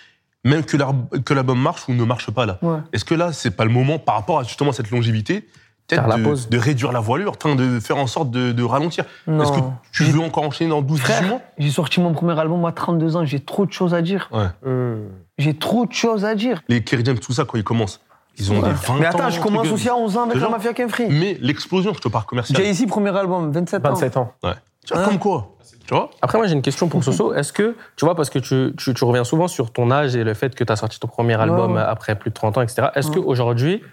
[0.43, 2.79] même que l'album marche ou ne marche pas là, Ouais.
[2.91, 5.47] est-ce que là, c'est pas le moment, par rapport à justement cette longévité,
[5.87, 6.49] peut-être Faire la de, pause.
[6.49, 9.05] de réduire la voilure, de faire en sorte de, de ralentir.
[9.27, 9.59] Est-ce que
[9.91, 11.41] tu veux encore enchaîner dans 12 Frère, 18 mois?
[11.57, 14.29] j'ai sorti mon premier album à 32 ans, j'ai trop de choses à dire.
[14.31, 14.47] Ouais.
[14.69, 15.07] Hmm.
[15.37, 16.61] J'ai trop de choses à dire.
[16.69, 17.99] Les Kerry James, tout ça, quand ils commencent,
[18.37, 18.95] ils ont des 20 ans.
[18.99, 20.49] Mais attends, je commence aussi à 11 ans avec la.
[20.49, 21.07] Mafia Qu'un Free.
[21.09, 22.61] Mais l'explosion, je te parle commercial.
[22.61, 23.89] J'ai ici premier album, 27 ans.
[23.89, 24.33] 27 ans.
[24.43, 24.53] Ouais.
[24.85, 25.09] Tu vois, Ouais.
[25.09, 25.55] comme quoi
[25.87, 26.09] Tu vois?
[26.21, 27.33] Après, moi, j'ai une question pour Soso.
[27.33, 30.23] Est-ce que, tu vois, parce que tu, tu, tu reviens souvent sur ton âge et
[30.23, 31.81] le fait que tu as sorti ton premier album ouais.
[31.81, 32.87] après plus de 30 ans, etc.
[32.95, 33.15] Est-ce Ouais.
[33.21, 33.83] qu'aujourd'hui,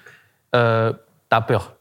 [0.55, 0.93] euh,
[1.31, 1.75] tu as peur?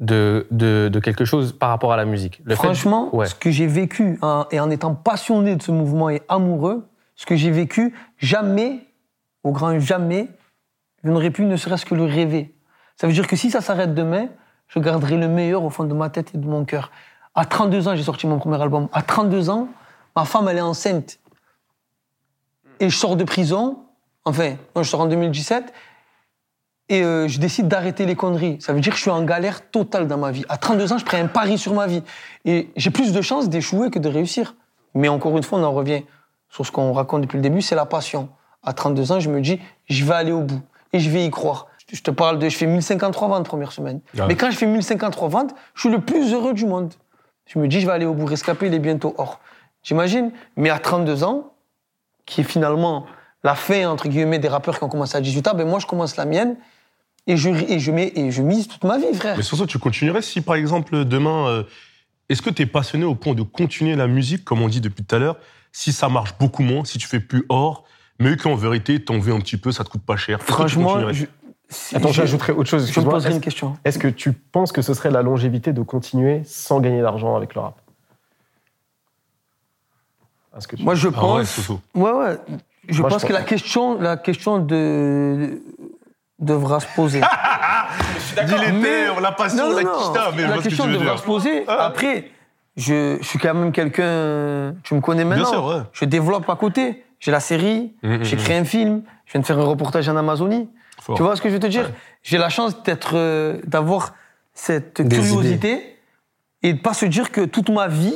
[0.00, 2.40] De, de, de quelque chose par rapport à la musique.
[2.44, 3.26] Le fait- Franchement, ouais.
[3.26, 7.26] ce que j'ai vécu hein, et en étant passionné de ce mouvement et amoureux, ce
[7.26, 8.80] que j'ai vécu, jamais,
[9.44, 10.28] au grand jamais,
[11.04, 12.54] je n'aurais pu ne serait-ce que le rêver.
[12.96, 14.28] Ça veut dire que si ça s'arrête demain,
[14.68, 16.90] je garderai le meilleur au fond de ma tête et de mon cœur.
[17.34, 18.88] À 32 ans, j'ai sorti mon premier album.
[18.92, 19.68] À 32 ans,
[20.16, 21.18] ma femme, elle est enceinte.
[22.80, 23.78] Et je sors de prison.
[24.24, 25.72] Enfin, moi, je sors en 2017.
[26.88, 28.58] Et euh, je décide d'arrêter les conneries.
[28.60, 30.44] Ça veut dire que je suis en galère totale dans ma vie.
[30.48, 32.02] À 32 ans, je prends un pari sur ma vie.
[32.44, 34.54] Et j'ai plus de chances d'échouer que de réussir.
[34.94, 36.02] Mais encore une fois, on en revient
[36.50, 38.28] sur ce qu'on raconte depuis le début, c'est la passion.
[38.62, 40.60] À 32 ans, je me dis, je vais aller au bout.
[40.92, 41.66] Et je vais y croire.
[41.92, 44.00] Je te parle de, je fais 1053 ventes première semaine.
[44.18, 44.26] Ah.
[44.28, 46.94] Mais quand je fais 1053 ventes, je suis le plus heureux du monde.
[47.46, 48.26] Je me dis, je vais aller au bout.
[48.26, 49.40] Rescapé, il est bientôt hors.
[49.82, 50.30] J'imagine.
[50.56, 51.52] Mais à 32 ans,
[52.24, 53.06] qui est finalement
[53.42, 55.86] la fin, entre guillemets, des rappeurs qui ont commencé à 18 ans, ben moi, je
[55.86, 56.56] commence la mienne.
[57.26, 59.36] Et je, et je, mets, et je mise toute ma vie, frère.
[59.36, 61.62] Mais sur ça, tu continuerais si, par exemple, demain, euh,
[62.28, 65.04] est-ce que tu es passionné au point de continuer la musique, comme on dit depuis
[65.04, 65.36] tout à l'heure,
[65.72, 67.84] si ça marche beaucoup moins, si tu fais plus or,
[68.20, 70.38] mais qu'en vérité, t'en veux un petit peu, ça te coûte pas cher?
[70.38, 71.24] Est-ce que tu Franchement, je,
[71.96, 72.92] Attends, j'ajouterais autre chose.
[72.92, 73.76] je me poserai une question.
[73.86, 77.54] est-ce que tu penses que ce serait la longévité de continuer sans gagner d'argent avec
[77.54, 77.80] le rap?
[80.56, 81.68] Est-ce que tu- Moi, je Ah ouais, pense.
[81.94, 82.36] Ouais, ouais.
[82.88, 85.60] Je Moi, je pense que pense- la question, la question de,
[86.44, 87.20] devra se poser.
[88.46, 89.98] Dis les Mais- termes, la passion, Non, non, la non.
[89.98, 91.18] quitta, mais je la que question devra dire.
[91.18, 91.64] se poser.
[91.68, 92.30] Après,
[92.76, 94.74] je, je suis quand même quelqu'un.
[94.82, 95.46] Tu me connais maintenant.
[95.50, 95.82] sûr, ouais.
[95.92, 97.04] Je développe à côté.
[97.20, 98.42] J'ai la série, Mhm, j'ai mhm.
[98.42, 100.68] créé un film, je viens de faire un reportage en Amazonie.
[101.00, 101.16] Fort.
[101.16, 101.90] Tu vois ce que je veux te dire?
[102.22, 104.14] J'ai la chance d'être, euh, d'avoir
[104.52, 105.98] cette Des curiosité
[106.62, 108.14] et de pas se dire que toute ma vie,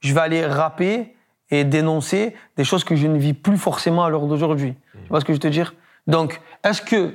[0.00, 1.14] je vais aller rapper
[1.50, 4.74] et dénoncer des choses que je ne vis plus forcément à l'heure d'aujourd'hui.
[4.92, 5.74] Tu vois ce que je veux te dire?
[6.06, 7.14] Donc, est-ce que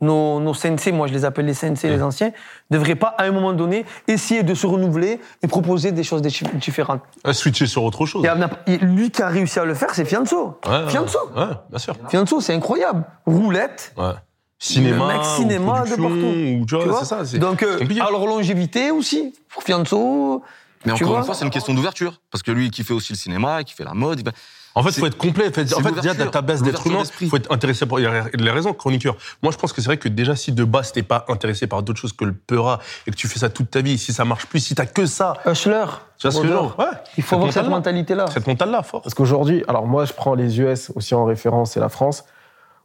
[0.00, 2.32] nos, nos sensei, moi je les appelle les sensei, les anciens,
[2.70, 6.44] devraient pas à un moment donné essayer de se renouveler et proposer des choses dif-
[6.58, 7.00] différentes
[7.32, 8.24] switcher sur autre chose.
[8.24, 10.58] Et on a- et lui qui a réussi à le faire, c'est Fianso.
[10.66, 11.18] Ouais, ouais, Fianso.
[11.36, 11.94] Ouais, bien sûr.
[12.08, 13.04] Fianso, c'est incroyable.
[13.26, 13.92] Roulette.
[13.96, 14.12] Ouais.
[14.60, 16.16] Cinéma, Le mec cinéma ou de production, partout.
[16.16, 17.24] ou, tu vois, Tu vois c'est ça.
[17.24, 18.00] c'est- Donc, euh, c'est compliqué.
[18.00, 20.42] alors longévité aussi, pour Fianso.
[20.84, 22.20] Mais Tu encore vois une fois, c'est une question d'ouverture.
[22.30, 24.18] Parce que lui, il fait aussi le cinéma, il fait la mode.
[24.20, 24.32] il va-
[24.78, 25.48] En fait, il faut être complet.
[25.48, 27.98] En fait, en fait déjà, ta base d'être humain, il faut être intéressé par.
[27.98, 29.16] Il y a les raisons, chroniqueur.
[29.42, 31.82] Moi, je pense que c'est vrai que déjà, si de base, t'es pas intéressé par
[31.82, 34.24] d'autres choses que le peura et que tu fais ça toute ta vie, si ça
[34.24, 35.84] marche plus, si t'as que ça, Hustler.
[36.18, 36.46] tu vois ce que
[36.80, 36.86] Ouais.
[37.16, 38.26] Il faut avoir cette mentalité-là.
[38.28, 39.02] Cette mentale-là, fort.
[39.02, 42.24] Parce qu'aujourd'hui, alors moi je prends les US aussi en référence et la France.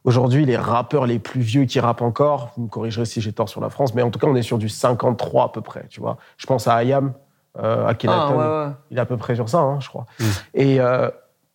[0.04, 3.48] Aujourd'hui, les rappeurs les plus vieux qui rappent encore, vous me corrigerez si j'ai tort
[3.48, 5.86] sur la France, mais en tout cas, on est sur du 53 à peu près,
[5.88, 6.18] tu vois.
[6.36, 7.14] Je pense à Ayam,
[7.58, 8.72] euh, à Ah, Kenaton, ouais, ouais.
[8.90, 10.04] il est à peu près sur ça, hein, je crois.
[10.52, 11.08] Et euh,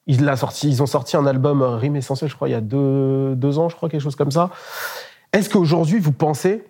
[0.09, 2.61] il l'a sorti, ils ont sorti un album Rime Essentiel, je crois, il y a
[2.61, 4.49] deux, deux ans, je crois, quelque chose comme ça.
[5.33, 6.65] Est-ce qu'aujourd'hui, vous pensez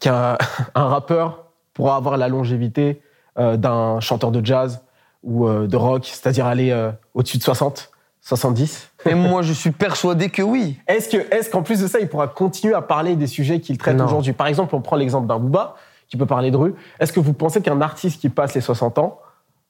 [0.00, 0.36] qu'un
[0.74, 3.00] un rappeur pourra avoir la longévité
[3.38, 4.82] euh, d'un chanteur de jazz
[5.22, 9.70] ou euh, de rock, c'est-à-dire aller euh, au-dessus de 60, 70 Et moi, je suis
[9.70, 10.78] persuadé que oui.
[10.86, 13.78] Est-ce que, est-ce qu'en plus de ça, il pourra continuer à parler des sujets qu'il
[13.78, 14.34] traite aujourd'hui?
[14.34, 15.74] Par exemple, on prend l'exemple d'un Booba
[16.06, 16.74] qui peut parler de rue.
[17.00, 19.20] Est-ce que vous pensez qu'un artiste qui passe les 60 ans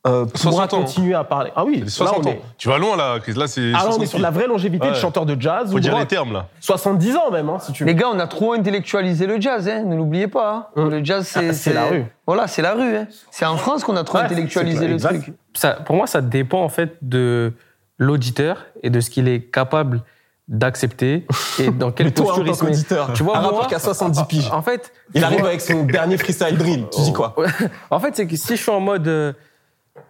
[0.07, 0.39] euh, pourra
[0.69, 0.81] 60 ans.
[0.83, 2.33] continuer à parler Ah oui, C'est 60 là, on ans.
[2.35, 3.35] est, Tu vas loin, là, Chris.
[3.35, 3.73] Là, c'est.
[3.75, 4.93] ah, là, on est 60 sur de la vraie longévité Ouais.
[4.93, 6.47] de chanteur de jazz Faut ou dire les termes, là.
[6.61, 7.89] 70 ans même, hein, si tu veux.
[7.89, 10.53] Les gars, on a trop intellectualisé le jazz, hein, ne l'oubliez pas.
[10.53, 10.67] hein.
[10.77, 10.91] Hum.
[10.91, 11.49] Le jazz, c'est.
[11.49, 12.05] Ah, c'est la rue.
[12.27, 12.97] Voilà, c'est la rue.
[12.97, 13.07] hein.
[13.31, 15.23] C'est en France qu'on a trop Ouais, intellectualisé le exact.
[15.23, 15.35] truc.
[15.55, 17.53] ça, pour moi, ça dépend en fait de
[17.99, 20.03] l'auditeur et de ce qu'il est capable
[20.49, 21.27] d'accepter
[21.59, 24.63] et dans en posture il tant se Tu vois, un moi- a 70 piges, En
[24.63, 26.85] fait, il arrive avec son dernier freestyle drill.
[26.95, 27.35] Tu dis quoi?
[27.91, 29.33] En fait, c'est que si je suis en mode, euh,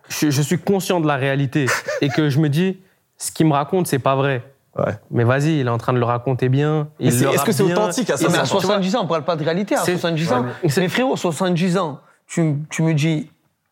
[0.09, 1.67] je, je suis conscient de la réalité
[2.01, 2.79] et que je me dis,
[3.19, 4.43] ce qu'il me raconte, c'est pas vrai.
[4.79, 4.93] Ouais.
[5.11, 6.89] Mais vas-y, il est en train de le raconter bien.
[7.01, 9.37] est-ce que c'est authentique à ça, Mais à tu vois, 70 ans, on parle pas
[9.37, 9.75] de réalité.
[9.75, 13.31] À C'est- 70 ans, mais- mais frérot, 70 ans, tu, tu me dis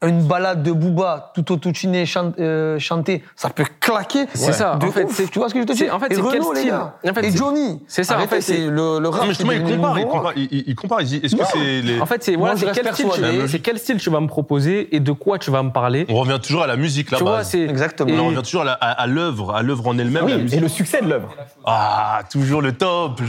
[0.08, 4.26] une balade de Booba, tout autotuné, chan- euh, chanté, ça peut claquer.
[4.34, 5.30] C'est ça, De en fait, ouf.
[5.30, 6.70] tu vois ce que je te dis en fait, Et c'est quel Renaud, les style
[6.70, 6.94] gars.
[7.08, 7.82] En fait, Et Johnny.
[7.88, 9.20] c'est ça, en fait, c'est- le, le rap.
[9.20, 11.00] Non, mais justement, il compare, il compare, il, compare.
[11.02, 12.00] Il dit, est-ce que c'est les.
[12.00, 13.48] En fait, c'est voilà, c'est quel, style tu- persuadé.
[13.48, 16.06] c'est quel style tu vas me proposer et de quoi tu vas me parler.
[16.08, 18.12] On revient toujours à la musique, là Tu vois, c'est Exactement.
[18.22, 20.28] On revient toujours à, l'œuvre, à l'œuvre en elle-même.
[20.28, 21.28] et le succès de l'œuvre.
[21.64, 23.20] Ah, toujours le top.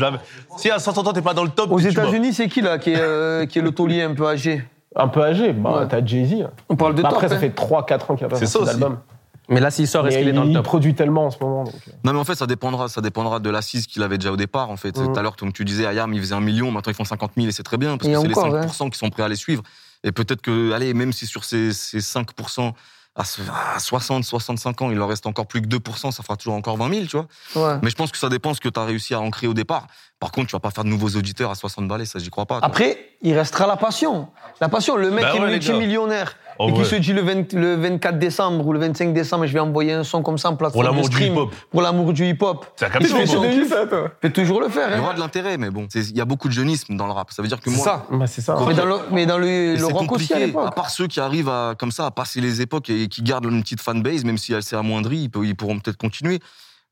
[0.58, 1.80] Si à 60 ans, t'es pas dans le top, Aux.
[1.80, 4.64] États-Unis, c'est qui là qui est, euh, qui est le taulier un peu âgé?
[4.96, 5.88] Un peu âgé, bah, Ouais.
[5.88, 6.48] t'as Jay-Z.
[6.70, 7.18] On parle de Bah, top.
[7.18, 7.40] après, ça hein.
[7.40, 8.80] fait 3-4 ans qu'il a pas C'est ça sorti aussi.
[8.80, 9.00] d'album.
[9.48, 11.30] Mais là, s'il sort, est-ce Mais qu'il est dans le il top produit tellement en
[11.30, 11.66] ce moment.
[11.66, 11.92] donc, euh.
[12.04, 14.72] Non, mais en fait, ça dépendra, ça dépendra de l'assise qu'il avait déjà au départ.
[14.72, 15.14] En fait, Mhm.
[15.14, 17.34] tout à l'heure, comme tu disais, Ayam, il faisait un million, maintenant ils font 50
[17.36, 19.22] 000 et c'est très bien parce Et que c'est encore, les 5% qui sont prêts
[19.24, 19.62] à les suivre.
[20.04, 22.74] Et peut-être que, allez, même si sur ces, ces 5%,
[23.16, 23.42] à, ce-
[23.76, 26.76] à 60, 65 ans, il leur reste encore plus que 2%, ça fera toujours encore
[26.78, 27.28] 20 000, tu vois.
[27.74, 27.80] Ouais.
[27.82, 29.88] Mais je pense que ça dépend ce que tu as réussi à ancrer au départ.
[30.20, 32.46] Par contre, tu vas pas faire de nouveaux auditeurs à 60 balais, ça, j'y crois
[32.46, 32.60] pas.
[32.60, 32.68] quoi.
[32.68, 34.28] Après, il restera la passion.
[34.60, 36.90] La passion, le mec Bah ouais, est multimillionnaire En et qui vrai.
[36.90, 40.04] se dit le, 20 le 24 décembre ou le 25 décembre, je vais envoyer un
[40.04, 41.34] son comme ça en plateforme l'amour de du stream.
[41.34, 41.54] hip-hop.
[41.72, 42.66] Pour l'amour du hip-hop.
[42.76, 43.68] C'est un kiff.
[43.70, 44.90] ça, toi Il peut toujours le faire.
[44.92, 47.12] Il y aura de l'intérêt, mais bon, il y a beaucoup de jeunisme dans le
[47.14, 47.32] rap.
[47.32, 48.06] Ça veut dire que C'est moi, ça.
[48.12, 48.54] Bah, c'est ça.
[48.54, 50.34] Quoi Mais dans le, mais dans le, le rock aussi à compliqué.
[50.34, 50.76] À l'époque.
[50.76, 53.62] part ceux qui arrivent à, comme ça, à passer les époques et qui gardent une
[53.62, 56.40] petite fanbase, même si elle s'est amoindrie, ils, peuvent- ils pourront peut-être continuer.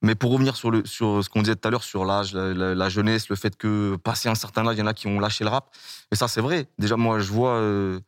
[0.01, 2.53] Mais pour revenir sur, le, sur ce qu'on disait tout à l'heure, sur l'âge, la,
[2.53, 5.07] la- la jeunesse, le fait que passer un certain âge, il y en a qui
[5.07, 5.67] ont lâché le rap.
[6.11, 6.65] Et ça, c'est vrai.
[6.77, 7.99] Déjà, moi, je vois euh,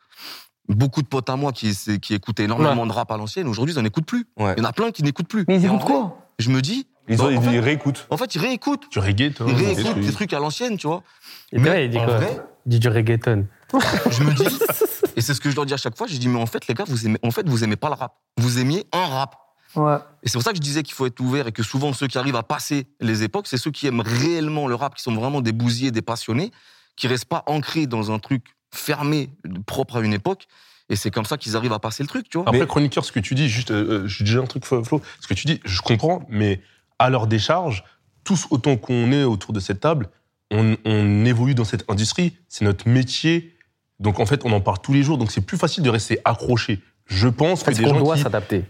[0.69, 3.47] beaucoup de potes à moi qui, qui écoutaient énormément de rap à l'ancienne.
[3.47, 4.25] Aujourd'hui, ils n'en écoutent plus.
[4.37, 4.53] Ouais.
[4.57, 5.45] Il y en a plein qui n'écoutent plus.
[5.47, 8.07] Mais ils écoutent quoi Je me dis, Ils, Bon, ont- en ils fait- réécoutent.
[8.09, 8.89] en fait, ils réécoutent.
[8.89, 11.03] Tu reggae, toi Ils réécoutent des trucs à l'ancienne, tu vois.
[11.51, 13.45] Et ouais, il dit quoi vrai, Il dit du reggaeton.
[14.11, 14.45] je me dis,
[15.15, 16.67] et c'est ce que je leur dis à chaque fois, j'ai dit, mais en fait,
[16.67, 18.13] les gars, vous aimez, en fait, vous aimez pas le rap.
[18.37, 19.35] Vous aimiez un rap.
[19.75, 19.97] Ouais.
[20.23, 22.07] Et c'est pour ça que je disais qu'il faut être ouvert et que souvent ceux
[22.07, 25.13] qui arrivent à passer les époques, c'est ceux qui aiment réellement le rap, qui sont
[25.13, 26.51] vraiment des bousiers, des passionnés,
[26.95, 29.29] qui restent pas ancrés dans un truc fermé,
[29.65, 30.47] propre à une époque.
[30.89, 32.47] Et c'est comme ça qu'ils arrivent à passer le truc, tu vois.
[32.47, 34.83] Après, chroniqueur, ce que tu dis, juste, euh, euh, je dis un truc, Flo,
[35.19, 36.61] ce que tu dis, je comprends, mais
[36.99, 37.83] à leur décharge,
[38.23, 40.09] tous autant qu'on est autour de cette table,
[40.51, 43.55] on, on évolue dans cette industrie, c'est notre métier,
[43.99, 46.19] donc en fait, on en parle tous les jours, donc c'est plus facile de rester
[46.23, 46.81] accroché.
[47.07, 48.21] Je pense que Parce des qu'on gens doit qui...
[48.21, 48.63] s'adapter.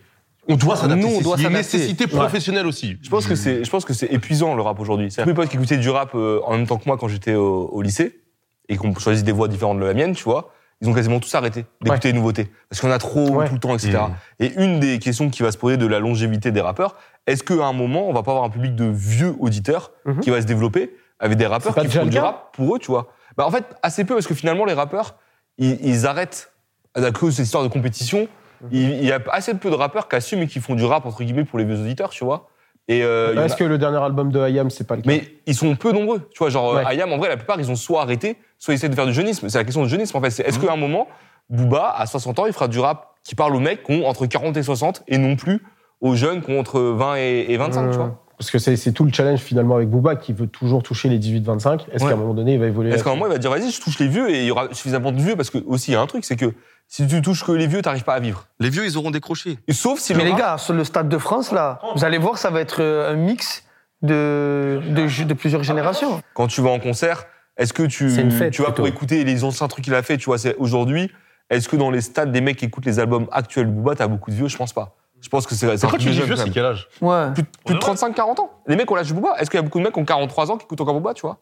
[0.47, 1.57] On doit s'adapter, Nous, on c'est- doit s'adapter.
[1.57, 2.97] nécessité professionnelle aussi.
[3.01, 5.11] Je pense que c'est, je pense que c'est épuisant le rap aujourd'hui.
[5.11, 7.33] C'est mes potes qui écoutaient du rap euh, en même temps que moi quand j'étais
[7.35, 8.21] au, au lycée
[8.69, 10.51] et qu'on choisit des voix différentes de la mienne, tu vois.
[10.81, 13.47] Ils ont quasiment tous arrêté d'écouter les nouveautés parce qu'on a trop Ouais.
[13.47, 13.97] tout le temps, etc.
[13.97, 14.43] Mmh.
[14.43, 16.95] Et une des questions qui va se poser de la longévité des rappeurs,
[17.27, 20.19] est-ce qu'à un moment on va pas avoir un public de vieux auditeurs Mhm.
[20.19, 23.07] qui va se développer avec des rappeurs qui font du rap pour eux, tu vois?
[23.37, 25.15] Bah en fait assez peu parce que finalement les rappeurs
[25.57, 26.51] ils, ils arrêtent
[26.93, 28.27] à cause de cette histoire de compétition.
[28.71, 31.05] Il, il y a assez peu de rappeurs qui assument et qui font du rap
[31.05, 32.49] entre guillemets pour les vieux auditeurs, tu vois?
[32.87, 35.23] Et euh, a- Est-ce que le dernier album de IAM, c'est pas le cas mais
[35.47, 36.21] ils sont peu nombreux.
[36.31, 36.83] Tu vois, genre, Ouais.
[36.85, 39.49] Ayam, en vrai, la plupart, ils ont soit arrêté, soit essaient de faire du jeunisme.
[39.49, 40.29] C'est la question du jeunisme, en fait.
[40.29, 41.07] C'est est-ce qu'à un moment,
[41.49, 44.25] Booba, à 60 ans, il fera du rap qui parle aux mecs qui ont entre
[44.27, 45.61] 40 et 60 et non plus
[46.01, 48.21] aux jeunes qui ont entre 20 et, et 25, tu Euh, vois?
[48.37, 51.17] Parce que c'est c'est tout le challenge finalement avec Booba qui veut toujours toucher les
[51.19, 51.85] 18-25.
[51.93, 52.09] Est-ce Ouais.
[52.09, 53.71] qu'à un moment donné, il va évoluer Est-ce qu'à un moment, il va dire, vas-y,
[53.71, 55.35] je touche les vieux et il y aura suffisamment de vieux?
[55.37, 56.53] Parce que aussi, il y a un truc, c'est que
[56.87, 58.45] si tu touches que les vieux, t'arrives pas à vivre.
[58.59, 59.57] Les vieux, ils auront décroché.
[59.67, 62.05] Et Sauf si Mais le les rap- gars, sur le Stade de France, là, vous
[62.05, 63.63] allez voir, ça va être euh, un mix
[64.01, 66.21] de, de, de plusieurs générations.
[66.33, 67.25] quand tu vas en concert,
[67.57, 70.25] est-ce que tu, fête, tu vas pour écouter les anciens trucs qu'il a fait, tu
[70.25, 71.11] vois, c'est aujourd'hui,
[71.49, 74.07] est-ce que dans les stades des mecs qui écoutent les albums actuels de Booba, t'as
[74.07, 74.47] beaucoup de vieux?
[74.47, 74.95] Je pense pas.
[75.21, 76.87] Je pense que c'est un quand tu dis vieux, c'est quel âge?
[77.01, 77.31] Ouais.
[77.33, 77.93] plus, plus de Ouais.
[77.95, 78.51] 35-40 ans.
[78.67, 79.35] Les mecs ont l'âge de Booba.
[79.39, 81.13] Est-ce qu'il y a beaucoup de mecs qui ont 43 ans qui écoutent encore Booba,
[81.13, 81.37] tu vois?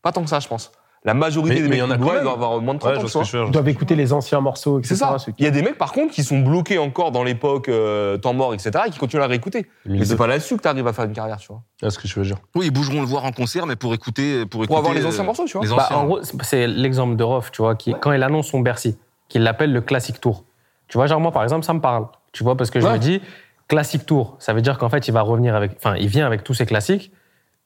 [0.00, 0.72] Pas tant que ça, je pense.
[1.08, 2.78] La majorité Mais- des mais mecs il y en a qui doivent avoir moins de
[2.80, 4.94] 30 Ouais, ans, je tu vois je veux Ils doivent écouter les anciens morceaux, etc.
[4.94, 5.16] C'est ça.
[5.38, 8.34] Il y a des mecs, par contre, qui sont bloqués encore dans l'époque euh, temps
[8.34, 9.66] mort, etc., et qui continuent à réécouter.
[9.86, 11.62] Mais c'est pas là-dessus que t'arrives à faire une carrière, tu vois.
[11.80, 12.36] C'est ce que tu veux dire.
[12.54, 14.44] Oui, ils bougeront le voir en concert, mais pour écouter.
[14.44, 15.66] Pour, écouter, Pour avoir les euh, anciens morceaux, tu vois.
[15.66, 18.48] les Bah, en gros, c'est- c'est l'exemple de Rof, tu vois, qui, quand il annonce
[18.48, 18.98] son Bercy,
[19.30, 20.44] qu'il l'appelle le Classic Tour.
[20.88, 22.06] Tu vois, genre moi, par exemple, ça me parle.
[22.32, 22.92] Tu vois, parce que je Ouais.
[22.92, 23.22] me dis,
[23.68, 26.44] Classic Tour, ça veut dire qu'en fait, il va revenir avec, enfin, il vient avec
[26.44, 27.12] tous ses classiques.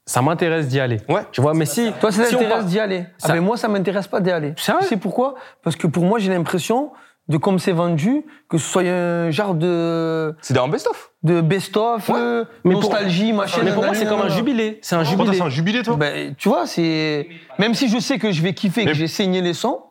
[0.04, 0.98] Ça m'intéresse d'y aller.
[1.08, 1.22] Ouais.
[1.30, 1.92] Tu vois, mais si.
[2.00, 3.04] Toi, ça si t'intéresse d'y aller.
[3.22, 4.52] Ah, mais moi, ça m'intéresse pas d'y aller.
[4.56, 4.82] C'est vrai?
[4.82, 5.34] Tu sais pourquoi?
[5.62, 6.90] Parce que pour moi, j'ai l'impression
[7.28, 11.12] de comme c'est vendu, que ce soit un genre de, C'est un best-of.
[11.22, 12.16] de best-of, Ouais.
[12.18, 13.60] euh, Mais pour- nostalgie, machin.
[13.64, 14.80] Mais pour moi, c'est comme un jubilé.
[14.82, 15.36] C'est un Pour toi, jubilé.
[15.38, 15.96] c'est un jubilé, toi?
[15.96, 17.28] Ben, tu vois, c'est.
[17.60, 19.82] Même si je sais que je vais kiffer, que Mais- j'ai saigné les sons.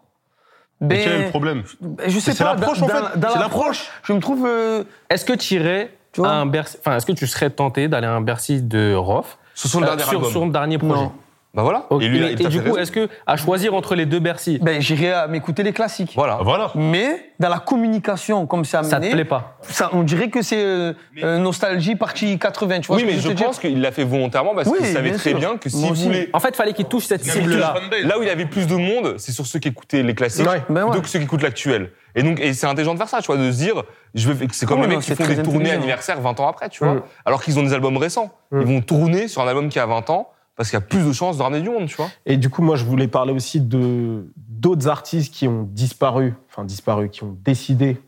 [0.82, 1.64] Mais Ben, quel est le problème?
[1.80, 2.54] ben, je sais C'est pas.
[2.56, 3.28] l'approche, dans- en fait.
[3.34, 4.46] C'est l'approche, je me trouve.
[4.46, 6.32] euh, Est-ce que tu irais Tu vois?
[6.32, 9.38] à un Bercy, enfin, est-ce que tu serais tenté d'aller à un Bercy de Rof
[9.54, 10.32] Ce sont le euh, dernier sur album.
[10.32, 11.12] son dernier projet Non.
[11.54, 11.86] Bah voilà.
[12.00, 15.28] Et lui, du coup, est-ce que à choisir entre les deux Bercy, ben, j'irai à
[15.28, 16.14] m'écouter les classiques.
[16.16, 16.40] Voilà.
[16.42, 16.72] Voilà.
[16.76, 20.42] Mais dans la communication, comme c'est ça amené, te plaît pas ça, on dirait que
[20.42, 20.94] c'est euh,
[21.24, 22.80] euh, nostalgie partie 80.
[22.80, 25.18] Tu vois Oui, mais je pense qu'il l'a fait volontairement parce Oui, qu'il savait bien
[25.18, 25.40] très sûr.
[25.40, 26.30] bien que s'il voulait.
[26.32, 27.74] En fait, fallait qu'il touche cette cible-là.
[28.04, 30.48] Là où il y avait plus de monde, c'est sur ceux qui écoutaient les classiques
[30.48, 30.62] Ouais.
[30.70, 31.02] Ben ouais.
[31.02, 31.92] que ceux qui écoutent l'actuel.
[32.16, 33.84] Et donc, et c'est intelligent de faire ça, tu vois, de se dire,
[34.16, 36.84] je vais, c'est comme les mecs qui font des tournées anniversaires 20 ans après, tu
[36.84, 37.02] vois, Mm.
[37.26, 38.32] alors qu'ils ont des albums récents.
[38.52, 38.62] Mm.
[38.62, 40.30] Ils vont tourner sur un album qui a 20 ans
[40.62, 42.10] parce qu'il y a plus de chances de ramener du monde, tu vois.
[42.28, 46.66] Et du coup, moi, je voulais parler aussi de d'autres artistes qui ont disparu, enfin
[46.66, 48.00] disparu, qui ont décidé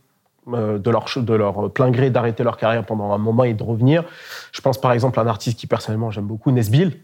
[0.49, 3.63] euh, de leur de leur plein gré d'arrêter leur carrière pendant un moment et de
[3.63, 4.03] revenir.
[4.51, 6.99] Je pense par exemple à un artiste qui personnellement j'aime beaucoup, Nesbill,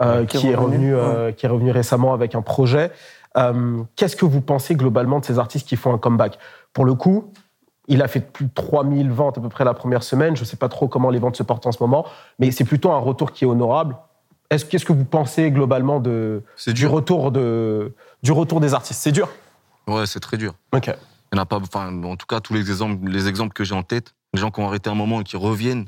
[0.00, 2.92] euh, qui est qui est revenu, revenu, euh, qui est revenu récemment avec un projet.
[3.36, 6.38] Euh, Qu'est-ce que vous pensez globalement de ces artistes qui font un comeback?
[6.72, 7.32] Pour le coup.
[7.88, 10.36] Il a fait plus de 3000 ventes à peu près la première semaine.
[10.36, 12.06] Je ne sais pas trop comment les ventes se portent en ce moment,
[12.38, 13.96] mais c'est plutôt un retour qui est honorable.
[14.52, 19.00] Est-ce qu'est-ce que vous pensez globalement de, C'est du retour de du retour des artistes?
[19.00, 19.30] C'est dur?
[19.86, 20.52] Ouais, c'est très dur.
[20.72, 20.88] Ok.
[21.32, 23.64] Il y en a pas, enfin, en tout cas, tous les exemples, les exemples que
[23.64, 25.86] j'ai en tête, Les gens qui ont arrêté un moment et qui reviennent,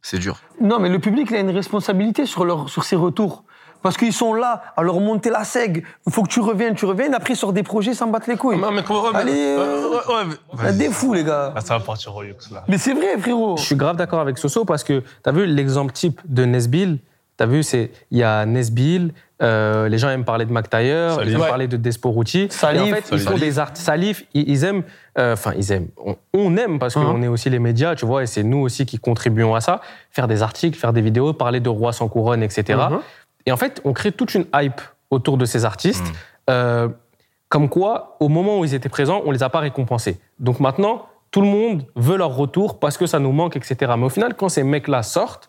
[0.00, 0.40] c'est dur.
[0.62, 3.44] Non, mais le public, il a une responsabilité sur, leur, sur ses retours.
[3.82, 5.84] Parce qu'ils sont là à leur monter la seg.
[6.06, 7.12] Il faut que tu reviennes, tu reviennes.
[7.12, 8.58] Après, sur des projets, sans battre les couilles.
[8.58, 8.82] Non, mais
[9.12, 11.52] Allez, ouais, euh, des fous, les gars.
[11.54, 12.64] Ah, ça va partir au Yux, là.
[12.66, 13.58] Mais c'est vrai, frérot.
[13.58, 16.98] Je suis grave d'accord avec Soso parce que tu as vu l'exemple type de Nesbill?
[17.36, 19.12] Tu as vu, c'est il y a Nesbill,
[19.42, 21.48] euh, les gens aiment parler de McTayer, ils aiment Ouais.
[21.48, 22.46] parler de Desporucci.
[22.50, 22.82] Salif.
[22.86, 23.84] Et en fait, ils font des artistes.
[23.86, 24.82] Salif, ils, ils aiment,
[25.18, 25.88] euh, enfin, ils aiment.
[26.04, 28.86] On, on aime parce qu'on est aussi les médias, tu vois, et c'est nous aussi
[28.86, 29.80] qui contribuons à ça.
[30.10, 32.78] Faire des articles, faire des vidéos, parler de roi sans couronne, etc.
[32.90, 33.00] Mhm.
[33.46, 34.80] Et en fait, on crée toute une hype
[35.10, 36.06] autour de ces artistes.
[36.50, 36.88] euh,
[37.48, 40.18] comme quoi, au moment où ils étaient présents, on les a pas récompensés.
[40.40, 43.92] Donc maintenant, tout le monde veut leur retour parce que ça nous manque, etc.
[43.96, 45.48] Mais au final, quand ces mecs-là sortent,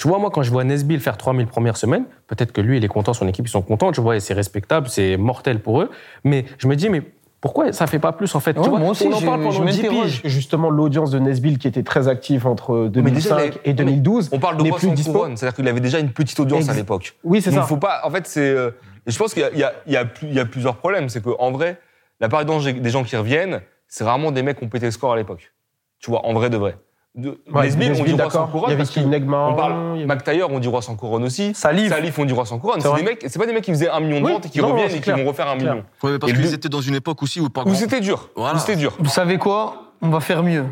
[0.00, 2.84] tu vois, moi, quand je vois Nesbill faire 3000 premières semaines, peut-être que lui, il
[2.84, 5.82] est content, son équipe, ils sont contents, tu vois, et c'est respectable, c'est mortel pour
[5.82, 5.90] eux.
[6.24, 7.02] Mais je me dis, mais
[7.42, 9.26] pourquoi ça fait pas plus, en fait Ouais, tu vois, moi aussi, On en je-
[9.26, 10.06] parle je pendant 10 m'interroge.
[10.06, 10.20] piges.
[10.24, 14.30] Justement, l'audience de Nesbill qui était très active entre 2005 déjà, les- et 2012.
[14.32, 15.12] On parle de plus sans dispo.
[15.12, 17.14] couronne, c'est-à-dire qu'il avait déjà une petite audience à l'époque.
[17.22, 17.62] Oui, c'est ça.
[17.62, 18.00] faut pas.
[18.04, 18.40] En fait, c'est.
[18.40, 18.70] euh,
[19.06, 21.10] je pense qu'il y y a plusieurs problèmes.
[21.10, 21.78] C'est qu'en vrai,
[22.20, 25.12] la part des gens qui reviennent, c'est rarement des mecs qui ont pété le score
[25.12, 25.52] à l'époque.
[25.98, 26.76] Tu vois, en vrai de vrai.
[27.16, 28.70] De, Ouais, Nesbill, on dit roi sans couronne.
[28.70, 29.72] Il y avait qui Negma, On parle.
[29.96, 31.52] avait- McTayer, on dit roi sans couronne aussi.
[31.54, 31.88] Salif.
[31.88, 32.80] Salif, on dit roi sans couronne.
[32.80, 33.24] C'est des mecs.
[33.28, 34.32] C'est pas des mecs qui faisaient un million de Oui.
[34.32, 35.72] ventes et qui Non, reviennent et qui vont refaire un Clair.
[35.74, 35.84] million.
[36.04, 38.30] Ouais, mais parce qu'ils étaient dans une époque aussi où par Où c'était dur.
[38.36, 38.54] Voilà.
[38.54, 38.94] Où c'était dur.
[39.00, 39.92] Vous savez quoi?
[40.00, 40.66] On va faire mieux.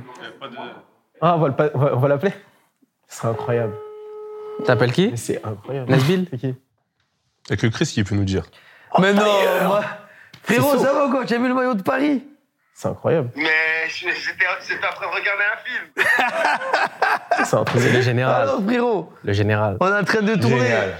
[1.20, 1.54] Ah, on va le
[1.96, 2.32] on l'appeler
[3.08, 3.74] Ce serait incroyable.
[4.64, 5.12] T'appelles qui?
[5.16, 5.90] C'est incroyable.
[5.90, 6.46] Nesbill C'est qui?
[6.48, 8.44] Il y a que Chris qui peut nous dire.
[9.00, 9.22] Mais non,
[10.42, 11.24] Frérot, C'est ça va quoi?
[11.26, 12.22] Tu as vu le maillot de Paris
[12.80, 13.30] C'est incroyable.
[13.34, 16.06] Mais j'étais j'étais en train de regarder un film.
[17.44, 17.80] C'est un truc.
[17.82, 18.42] C'est le général.
[18.42, 19.76] Alors, frérot, Le général.
[19.80, 20.60] on est en train de tourner.
[20.60, 20.96] Génial.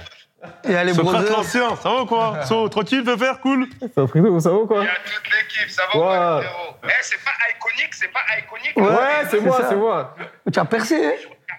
[0.65, 1.37] Et allez, Socrate brothers.
[1.37, 2.43] l'ancien, ça va ou quoi?
[2.43, 4.83] So, tranquille, peut faire, cool truc de vous savez Il quoi?
[4.83, 6.75] Y a toute l'équipe, ça va ou quoi, les frérot?
[6.83, 8.75] Eh, c'est pas iconique, c'est pas iconique.
[8.75, 9.69] Ouais, Ouais, c'est moi, ça.
[9.69, 10.15] c'est moi.
[10.51, 11.11] Tu as percé, hein?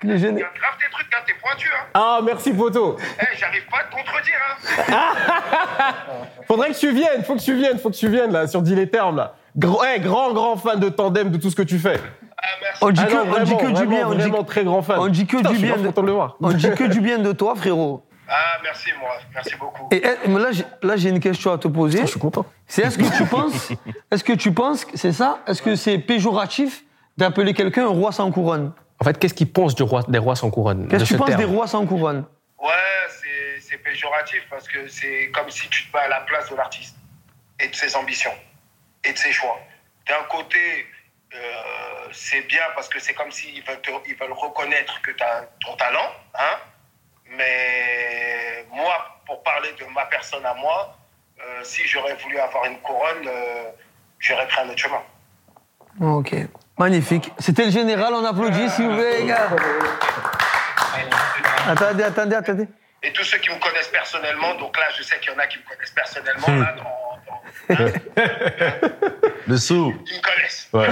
[0.03, 0.39] Les Il jeunes.
[0.39, 1.85] y a grave des trucs, hein, t'es pointu, hein.
[1.95, 2.99] Ah, merci Poto.
[3.21, 5.95] Eh, j'arrive pas à te contredire, hein.
[6.47, 8.75] Faudrait que tu viennes, faut que tu viennes, faut que tu viennes là, sur Dis
[8.75, 9.35] les termes là.
[9.61, 12.01] Gr- eh, grand, grand fan de tandem de tout ce que tu fais.
[12.39, 12.79] Ah, merci.
[12.85, 14.09] On dit Ah que, on dit vraiment, que du vraiment, bien.
[14.09, 14.99] On dit, vraiment très grand fan.
[14.99, 16.37] on dit que Putain, du bien de- content de le voir.
[16.41, 18.03] on dit que du bien de toi, frérot.
[18.29, 19.11] Ah, merci, moi.
[19.35, 19.89] Merci beaucoup.
[19.91, 20.29] Et eh,
[20.87, 21.97] là, j'ai- une question à te poser.
[21.99, 22.47] Putain, je suis content.
[22.67, 23.71] C'est est-ce que tu penses,
[24.11, 25.41] est-ce que tu penses, que c'est ça?
[25.47, 26.85] Est-ce que c'est péjoratif
[27.19, 28.73] d'appeler quelqu'un un roi sans couronne?
[29.01, 31.35] En fait, qu'est-ce qu'ils pensent du roi, des rois sans couronne Qu'est-ce que tu penses
[31.37, 32.25] des rois sans couronne?
[32.63, 32.69] Ouais,
[33.09, 36.97] c'est- péjoratif parce que c'est comme si tu te mets à la place de l'artiste
[37.59, 38.31] et de ses ambitions
[39.05, 39.59] et de ses choix.
[40.09, 40.87] D'un côté,
[41.35, 41.39] euh,
[42.13, 45.45] c'est bien parce que c'est comme s'ils veulent, te- ils veulent reconnaître que tu as
[45.65, 46.57] ton talent, hein.
[47.27, 50.97] Mais moi, pour parler de ma personne à moi,
[51.41, 53.71] euh, si j'aurais voulu avoir une couronne, euh,
[54.19, 55.03] j'aurais pris un autre chemin.
[56.01, 56.35] Ok,
[56.79, 57.31] magnifique.
[57.39, 59.49] C'était le général, on applaudit s'il vous plaît, les gars.
[61.69, 62.69] Attendez, attendez, attendez.
[63.03, 65.47] Et tous ceux qui me connaissent personnellement, donc là, je sais qu'il y en a
[65.47, 67.10] qui me connaissent personnellement, là, dans-
[69.47, 69.93] Le saut.
[70.05, 70.69] qui me connaissent.
[70.73, 70.89] Ouais.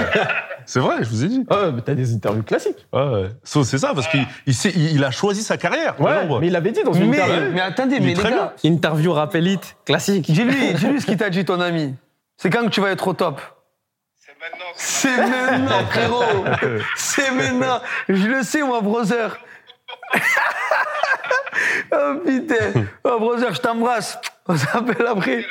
[0.65, 1.45] C'est vrai, je vous ai dit.
[1.49, 2.85] Ah, mais t'as des interviews classiques.
[2.91, 3.29] Ouais, ouais.
[3.43, 5.99] So, c'est ça, parce qu'il il sait- il, il a choisi sa carrière.
[6.01, 7.51] Ouais, mais il l'avait dit dans une Mais, interview.
[7.53, 10.29] mais attendez, Il est mais les très gars, Interview rappelite, classique.
[10.31, 11.95] dis-lui, dis-lui ce qu'il t'a dit, ton ami.
[12.37, 13.39] C'est quand que tu vas être au top?
[14.17, 14.65] C'est maintenant.
[14.75, 16.45] C'est maintenant, frérot.
[16.95, 17.81] C'est maintenant.
[18.09, 19.37] Je le sais, moi, brother.
[21.91, 22.85] oh putain.
[23.03, 24.19] Oh, brother, je t'embrasse.
[24.47, 25.45] On s'appelle après.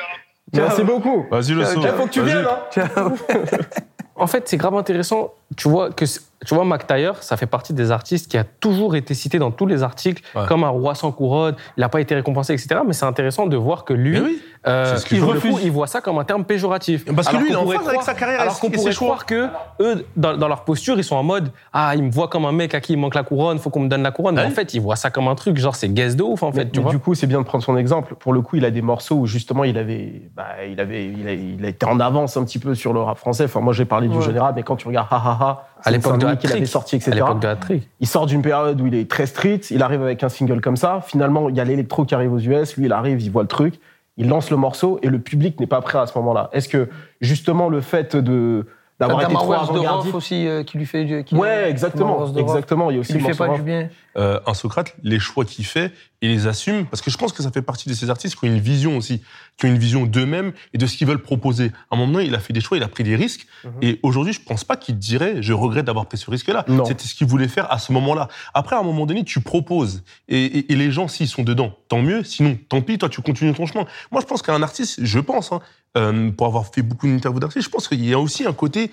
[0.52, 1.26] Merci beaucoup.
[1.30, 1.82] Vas-y, le saut.
[1.82, 1.96] ciao.
[1.96, 3.12] Faut que tu viennes, hein.
[4.16, 5.32] En fait, c'est grave intéressant.
[5.56, 8.94] Tu vois que c'est- tu vois McTayer, ça fait partie des artistes qui a toujours
[8.96, 10.46] été cité dans tous les articles Ouais.
[10.46, 11.56] comme un roi sans couronne.
[11.76, 12.80] Il n'a pas été récompensé, etc.
[12.86, 14.40] Mais c'est intéressant de voir que lui, oui.
[14.66, 15.56] euh, C'est ce que il refuse.
[15.64, 17.04] Il voit ça comme un terme péjoratif.
[17.12, 19.06] Parce que Alors lui, il est en phase avec sa carrière Alors qu'on pourrait choix.
[19.08, 19.48] croire que
[19.80, 22.52] eux, dans, dans leur posture, ils sont en mode ah, il me voit comme un
[22.52, 24.36] mec à qui il manque la couronne, faut qu'on me donne la couronne.
[24.36, 24.46] Mais Ouais.
[24.46, 26.66] en fait, ils voient ça comme un truc, genre c'est guest de ouf en fait.
[26.66, 28.14] Mais- tu mais vois du coup, c'est bien de prendre son exemple.
[28.14, 31.26] Pour le coup, il a des morceaux où justement il avait, bah, il avait, il
[31.28, 33.44] a, il a été en avance un petit peu sur le rap français.
[33.44, 36.18] Enfin, moi, j'ai parlé du général, mais quand tu regardes Ha Ha Ha, à l'époque
[36.18, 36.66] de avait Hat-Trick.
[36.66, 37.12] sorti, À etc.
[37.14, 37.88] l'époque de Hat-Trick.
[38.00, 40.76] Il sort d'une période où il est très street, il arrive avec un single comme
[40.76, 41.00] ça.
[41.06, 43.48] Finalement, il y a l'électro qui arrive aux US, lui, il arrive, il voit le
[43.48, 43.78] truc,
[44.16, 46.50] il lance le morceau et le public n'est pas prêt à ce moment-là.
[46.52, 46.88] Est-ce que
[47.20, 48.66] justement le fait de
[49.00, 51.22] d'avoir été trop avant-gardiste aussi euh, qui lui fait du.
[51.22, 52.90] qui- Ouais, exactement, exactement.
[52.90, 53.88] Il y a aussi Qui lui fait pas du bien.
[54.16, 57.42] euh, un Socrate, les choix qu'il fait, il les assume, parce que je pense que
[57.44, 59.22] ça fait partie de ces artistes qui ont une vision aussi,
[59.56, 61.70] qui ont une vision d'eux-mêmes et de ce qu'ils veulent proposer.
[61.90, 63.46] À un moment donné, il a fait des choix, il a pris des risques,
[63.82, 66.64] et aujourd'hui, je pense pas qu'il dirait, je regrette d'avoir pris ce risque-là.
[66.68, 66.84] Non.
[66.84, 68.28] C'était ce qu'il voulait faire à ce moment-là.
[68.52, 71.72] Après, à un moment donné, tu proposes, et, et- et les gens, s'ils sont dedans,
[71.88, 73.84] tant mieux, sinon, tant pis, toi, tu continues ton chemin.
[74.10, 75.60] Moi, je pense qu'un artiste, je pense, hein,
[75.96, 78.90] euh, pour avoir fait beaucoup d'interviews d'artistes, je pense qu'il y a aussi un côté,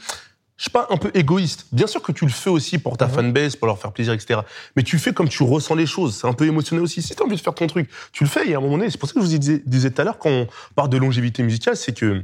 [0.58, 1.68] je sais pas, un peu égoïste.
[1.72, 4.40] Bien sûr que tu le fais aussi pour ta fanbase, pour leur faire plaisir, etc.
[4.76, 6.16] Mais tu fais comme tu ressens les choses.
[6.16, 7.02] C'est un peu émotionnel aussi.
[7.02, 8.50] Si tu as envie de faire ton truc, tu le fais.
[8.50, 10.06] Et à un moment donné, c'est pour ça que je vous disais, disais tout à
[10.06, 12.24] l'heure, quand on parle de longévité musicale, c'est que,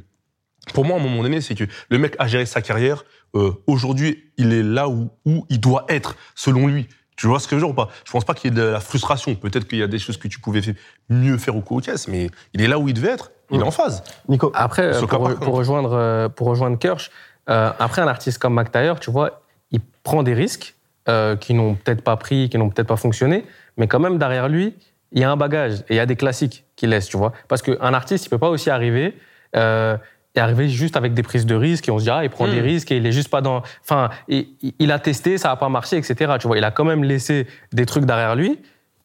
[0.74, 3.04] pour moi, à un moment donné, c'est que le mec a géré sa carrière.
[3.36, 6.88] Euh, Aujourd'hui, il est là où, où il doit être, selon lui.
[7.18, 7.90] Tu vois ce que je veux dire ou pas?
[8.06, 9.36] Je pense pas qu'il y ait de la frustration.
[9.36, 10.62] Peut-être qu'il y a des choses que tu pouvais
[11.10, 13.32] mieux faire au co-caisse, mais il est là où il devait être.
[13.52, 14.02] Il est en phase.
[14.30, 17.12] Nico, Après, euh, pour, pour rejoindre, euh, pour rejoindre Kirsch,
[17.50, 20.76] euh, après un artiste comme McTyre, tu vois, il prend des risques
[21.10, 23.46] euh, qui n'ont peut-être pas pris, qui n'ont peut-être pas fonctionné,
[23.78, 24.76] mais quand même derrière lui,
[25.12, 27.34] il y a un bagage et il y a des classiques qu'il laisse, tu vois.
[27.48, 29.18] Parce qu'un artiste, il peut pas aussi arriver
[29.56, 29.98] euh,
[30.36, 32.48] et arriver juste avec des prises de risques et on se dit ah il prend
[32.48, 32.52] Hmm.
[32.52, 33.62] des risques et il est juste pas dans.
[33.84, 34.48] Enfin, il,
[34.80, 36.36] il a testé, ça a pas marché, etc.
[36.40, 38.60] Tu vois, il a quand même laissé des trucs derrière lui.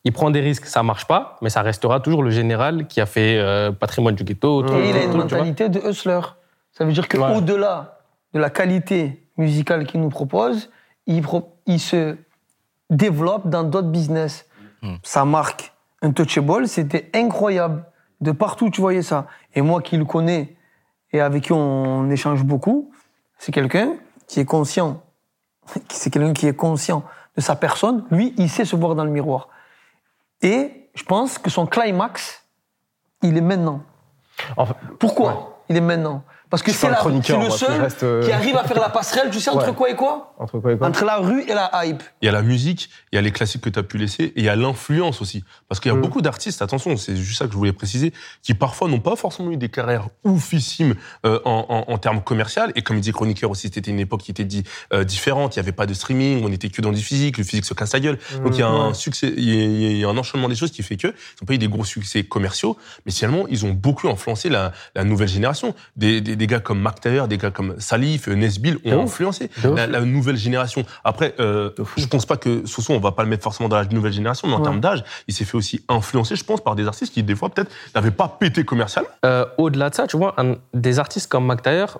[0.04, 3.06] Il prend des risques, ça marche pas, mais ça restera toujours le général qui a
[3.06, 4.62] fait euh, patrimoine du ghetto.
[4.62, 6.20] tout- Et il a une mentalité de hustler.
[6.70, 7.18] Ça veut dire Ouais.
[7.18, 7.95] qu'au-delà
[8.36, 10.70] de la qualité musicale qu'il nous propose,
[11.06, 12.16] il, pro- se
[12.90, 14.46] développe dans d'autres business.
[15.02, 15.72] Sa marque
[16.02, 17.84] Untouchable, c'était incroyable.
[18.20, 19.26] De partout, tu voyais ça.
[19.54, 20.54] Et moi qui le connais
[21.12, 22.92] et avec qui on échange beaucoup,
[23.38, 23.96] c'est quelqu'un
[24.28, 25.02] qui est conscient.
[25.90, 27.02] C'est quelqu'un qui est conscient
[27.36, 28.04] de sa personne.
[28.10, 29.48] Lui, il sait se voir dans le miroir.
[30.42, 32.44] Et je pense que son climax,
[33.22, 33.80] il est maintenant.
[34.56, 36.22] Enfin, Pourquoi il est maintenant?
[36.56, 39.40] Parce que c'est le moi, seul reste, euh, qui arrive à faire la passerelle, tu
[39.40, 39.74] sais, entre Ouais.
[39.74, 42.02] quoi et quoi entre quoi et quoi Entre la rue et la hype.
[42.22, 44.24] Il y a la musique, il y a les classiques que tu as pu laisser,
[44.24, 45.44] et il y a l'influence aussi.
[45.68, 46.00] Parce qu'il y a Mm.
[46.00, 49.50] beaucoup d'artistes, attention, c'est juste ça que je voulais préciser, qui parfois n'ont pas forcément
[49.50, 50.94] eu des carrières oufissimes
[51.26, 52.62] euh, en, en, en termes commerciaux.
[52.74, 55.56] Et comme il dit chroniqueur aussi, c'était une époque qui était dit, euh, différente.
[55.56, 57.74] Il n'y avait pas de streaming, on était que dans du physique, le physique se
[57.74, 58.18] casse la gueule.
[58.44, 60.54] Donc il y a un succès, il y a, il y a un enchaînement des
[60.54, 63.66] choses qui fait que ils n'ont pas eu des gros succès commerciaux, mais finalement ils
[63.66, 65.74] ont beaucoup influencé la, la nouvelle génération.
[65.96, 69.50] Des, des, des gars comme Mac Taylor, des gars comme Salif, euh, Nesbill ont influencé
[69.64, 70.84] la, la nouvelle génération.
[71.02, 73.84] Après, euh, je pense pas que Soso, on va pas le mettre forcément dans la
[73.86, 74.62] nouvelle génération, mais en Ouais.
[74.64, 77.48] termes d'âge, il s'est fait aussi influencer, je pense, par des artistes qui des fois
[77.50, 79.10] peut-être n'avaient pas pété commercialement.
[79.24, 81.98] Euh, au-delà de ça, tu vois, un- des artistes comme McTyre,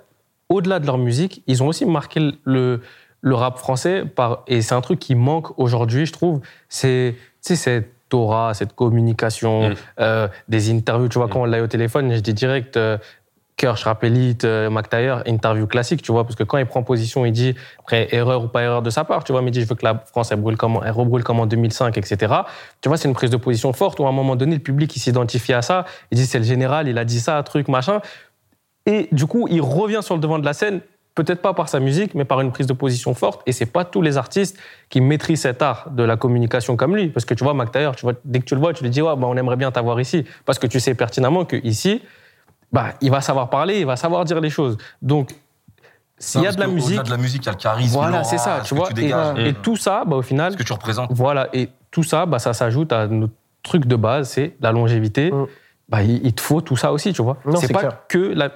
[0.49, 2.81] au-delà de leur musique, ils ont aussi marqué le,
[3.21, 6.39] le rap français par, et c'est un truc qui manque aujourd'hui, je trouve,
[6.69, 9.73] c'est, tu sais, cette aura, cette communication, Mm.
[9.99, 12.97] euh, des interviews, tu vois, quand on l'a eu au téléphone, je dis direct, euh,
[13.57, 17.31] Kirsch, Rappelite, euh, McTyre, interview classique, tu vois, parce que quand il prend position, il
[17.31, 19.67] dit, après, erreur ou pas erreur de sa part, tu vois, mais il dit, je
[19.67, 22.33] veux que la France, elle, brûle comme, elle rebrûle comme en 2005, etc.
[22.81, 24.95] Tu vois, c'est une prise de position forte où à un moment donné, le public,
[24.95, 27.99] il s'identifie à ça, il dit, c'est le général, il a dit ça, truc, machin.
[28.85, 30.81] Et du coup, il revient sur le devant de la scène,
[31.15, 33.41] peut-être pas par sa musique, mais par une prise de position forte.
[33.47, 34.55] Et c'est pas tous les artistes
[34.89, 37.09] qui maîtrisent cet art de la communication comme lui.
[37.09, 39.01] Parce que tu vois, McTyre, tu vois, dès que tu le vois, tu lui dis,
[39.01, 40.25] ouais, bah, on aimerait bien t'avoir ici.
[40.45, 42.03] Parce que tu sais pertinemment que ici,
[42.71, 44.77] bah, il va savoir parler, il va savoir dire les choses.
[45.01, 45.35] Donc,
[46.17, 47.93] s'il y a de la musique, Au-delà de la musique, il y a le charisme.
[47.93, 48.87] voilà, c'est ça, tu que vois.
[48.87, 51.09] tu Et, dégages, et tout ça, bah, au final, ce que tu représentes.
[51.11, 55.31] voilà, et tout ça, bah, ça s'ajoute à notre truc de base, c'est la longévité.
[55.31, 55.45] Mm.
[55.89, 57.37] Bah, il, il te faut tout ça aussi, tu vois.
[57.45, 57.97] Non, c'est c'est pas clair.
[58.09, 58.49] que la,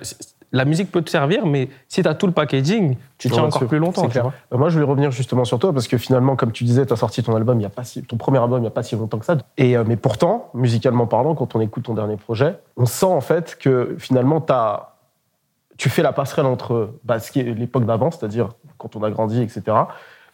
[0.54, 3.48] la musique peut te servir, mais si tu as tout le packaging, tu tiens Ouais,
[3.48, 4.02] encore sûr, plus longtemps.
[4.04, 4.34] c'est tu vois.
[4.54, 6.92] Euh, Moi, je voulais revenir justement sur toi parce que finalement, comme tu disais, tu
[6.92, 8.72] as sorti ton album il y a pas si, ton premier album il n'y a
[8.72, 9.38] pas si longtemps que ça.
[9.58, 13.22] Et euh, mais pourtant, musicalement parlant, quand on écoute ton dernier projet, on sent en
[13.22, 14.96] fait que finalement, as,
[15.78, 19.10] tu fais la passerelle entre bah, ce qui est l'époque d'avant, c'est-à-dire quand on a
[19.10, 19.62] grandi, etc.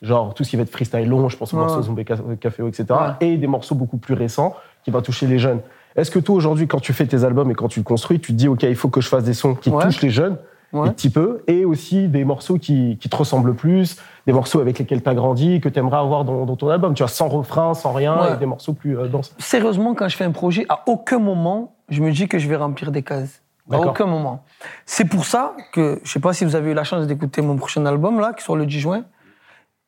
[0.01, 1.63] Genre tout ce qui va être freestyle long, je pense aux Ouais.
[1.63, 2.85] morceaux Zombie Ca- Caféo, etc.
[2.91, 3.27] Ouais.
[3.27, 5.59] Et des morceaux beaucoup plus récents qui vont toucher les jeunes.
[5.97, 8.31] Est-ce que toi aujourd'hui, quand tu fais tes albums et quand tu le construis, tu
[8.31, 9.83] te dis ok, il faut que je fasse des sons qui Ouais.
[9.83, 10.37] touchent les jeunes
[10.73, 10.89] Ouais.
[10.89, 13.95] un petit peu, et aussi des morceaux qui, qui te ressemblent plus,
[14.25, 16.93] des morceaux avec lesquels tu as grandi, que tu aimerais avoir dans, dans ton album,
[16.93, 18.33] tu vois, sans refrain, sans rien, Ouais.
[18.33, 19.33] et des morceaux plus euh, denses.
[19.39, 22.57] Sérieusement, quand je fais un projet, à aucun moment, je me dis que je vais
[22.57, 23.41] remplir des cases.
[23.71, 24.43] À aucun moment.
[24.85, 27.55] C'est pour ça que, je sais pas si vous avez eu la chance d'écouter mon
[27.55, 29.03] prochain album, là, qui sort le 10 juin.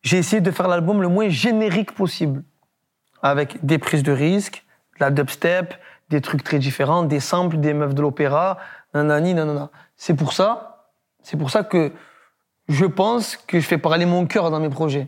[0.02, 2.44] J'ai essayé de faire l'album le moins générique possible.
[3.22, 4.64] Avec des prises de risques,
[5.00, 5.74] de la dubstep,
[6.10, 8.58] des trucs très différents, des samples, des meufs de l'opéra,
[8.94, 9.70] nanani, nanana.
[9.96, 10.86] C'est pour ça,
[11.22, 11.92] c'est pour ça que
[12.68, 15.08] je pense que je fais parler mon cœur dans mes projets.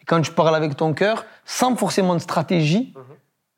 [0.00, 2.94] Et quand tu parles avec ton cœur, sans forcément de stratégie,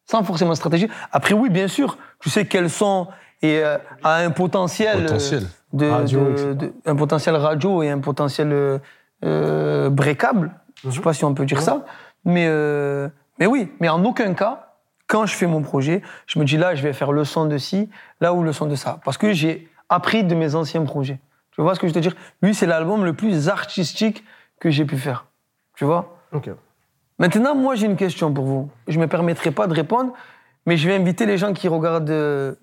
[0.09, 0.89] sans forcément de stratégie.
[1.11, 3.09] Après, oui, bien sûr, tu sais quels sont
[3.43, 5.43] et euh, a un potentiel, euh, Potentiel.
[5.73, 6.55] de, Radio, de- etc.
[6.55, 8.79] de- un potentiel radio et un potentiel euh,
[9.25, 10.53] euh, breakable.
[10.85, 11.85] Je sais pas si on peut dire ça,
[12.25, 13.09] mais euh,
[13.39, 14.66] mais oui, mais en aucun cas,
[15.07, 17.59] quand je fais mon projet, je me dis là, je vais faire le son de
[17.59, 17.89] ci,
[18.21, 21.19] là ou le son de ça, parce que j'ai appris de mes anciens projets.
[21.53, 22.15] Tu vois ce que je veux dire?
[22.43, 24.25] Lui, c'est l'album le plus artistique
[24.61, 25.27] que j'ai pu faire.
[25.75, 26.19] Tu vois?
[26.33, 26.51] Ok.
[27.19, 28.71] Maintenant, moi, j'ai une question pour vous.
[28.89, 30.13] Je ne me permettrai pas de répondre,
[30.67, 32.55] mais je vais inviter les gens qui regardent euh,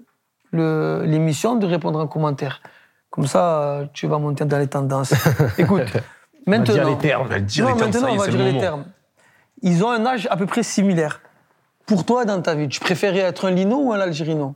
[0.52, 2.62] l'émission de répondre en commentaire.
[3.10, 5.14] Comme ça, tu vas monter dans les tendances.
[5.58, 5.82] Écoute,
[6.46, 6.90] On va dire Maintenant.
[6.90, 7.22] les termes.
[7.24, 8.60] On va dire les termes, maintenant, ça y est, on va c'est dire le les
[8.60, 8.86] termes.
[9.62, 11.22] Ils ont un âge à peu près similaire.
[11.86, 14.56] Pour toi, dans ta vie, tu préférais être un Lino ou un Algérino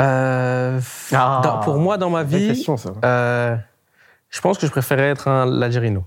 [0.00, 0.80] Euh,
[1.12, 1.40] Ah.
[1.42, 2.90] dans- pour moi, dans ma vie, question, ça.
[3.04, 3.56] euh,
[4.30, 6.04] je pense que je préférais être un l'Algerino.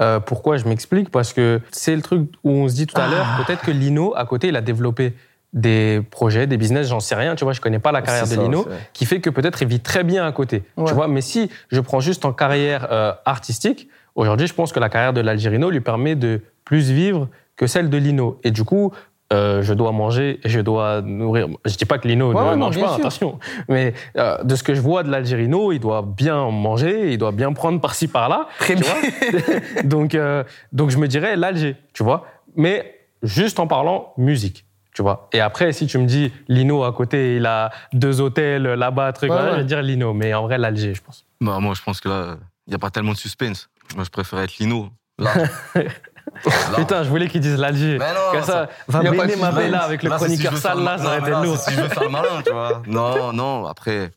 [0.00, 1.10] Euh, pourquoi Je m'explique?
[1.10, 3.44] Parce que c'est le truc où on se dit tout à l'heure, Ah.
[3.44, 5.14] peut-être que Lino, à côté, il a développé
[5.52, 8.36] des projets, des business, j'en sais rien, tu vois, je connais pas la carrière C'est
[8.36, 10.86] de ça, Lino, qui fait que peut-être il vit très bien à côté, Ouais.
[10.86, 11.06] tu vois.
[11.06, 15.12] Mais si je prends juste en carrière euh, artistique, aujourd'hui, je pense que la carrière
[15.12, 17.28] de l'Algerino lui permet de plus vivre
[17.60, 18.40] que celle de Lino.
[18.42, 18.90] Et du coup,
[19.34, 21.46] euh, je dois manger, et je dois nourrir.
[21.66, 22.94] Je dis pas que Lino Ouais, ne ouais, mange pas, sûr.
[22.96, 23.38] attention.
[23.68, 27.32] Mais euh, de ce que je vois de l'Algérino, il doit bien manger, il doit
[27.32, 28.48] bien prendre par-ci par-là.
[28.60, 28.94] Très bien.
[29.84, 30.42] donc, euh,
[30.72, 32.24] donc je me dirais l'Alger, tu vois.
[32.56, 35.28] Mais juste en parlant musique, tu vois.
[35.34, 39.30] Et après, si tu me dis Lino à côté, il a deux hôtels là-bas, truc,
[39.30, 40.14] Ouais, je vais dire Lino.
[40.14, 41.26] Mais en vrai, l'Alger, je pense.
[41.42, 42.36] Bah, moi, je pense que là,
[42.66, 43.68] il n'y a pas tellement de suspense.
[43.96, 44.88] Moi, je préfère être Lino.
[45.18, 45.34] Là.
[46.76, 47.98] Putain, je voulais qu'ils disent l'Alger.
[47.98, 49.10] Mais non, Comme ça, va de
[49.56, 51.56] bella avec le Là, c'est si chroniqueur sale, le- là, ça aurait mais été lourd.
[51.58, 52.82] Si je veux faire le malin, tu vois.
[52.86, 54.10] Non, non, après.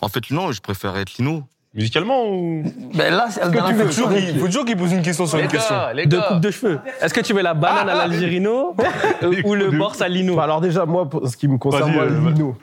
[0.00, 1.42] En fait, non, je préfère être Lino.
[1.74, 2.62] Musicalement ou?
[2.94, 5.26] Ben là, c'est la Il faut que toujours qu'il faut toujours qu'il pose une question
[5.26, 5.74] sur une question.
[6.06, 6.80] Deux coupes de cheveux.
[7.00, 8.74] Est-ce que tu veux la banane à l'Algérino
[9.22, 10.34] euh, ou le de- borse à Lino?
[10.34, 12.56] Bah, alors déjà, moi, pour ce qui me concerne, moi, euh, Lino.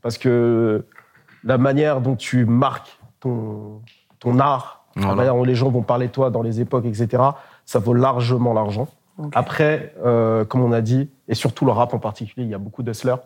[0.00, 0.86] Parce que
[1.44, 3.82] la manière dont tu marques ton,
[4.18, 5.16] ton art, la Voilà.
[5.16, 7.22] manière dont les gens vont parler de toi dans les époques, etc.,
[7.68, 8.88] ça vaut largement l'argent.
[9.34, 12.58] Après, euh, comme on a dit, et surtout le rap en particulier, il y a
[12.58, 13.16] beaucoup d'hustlers.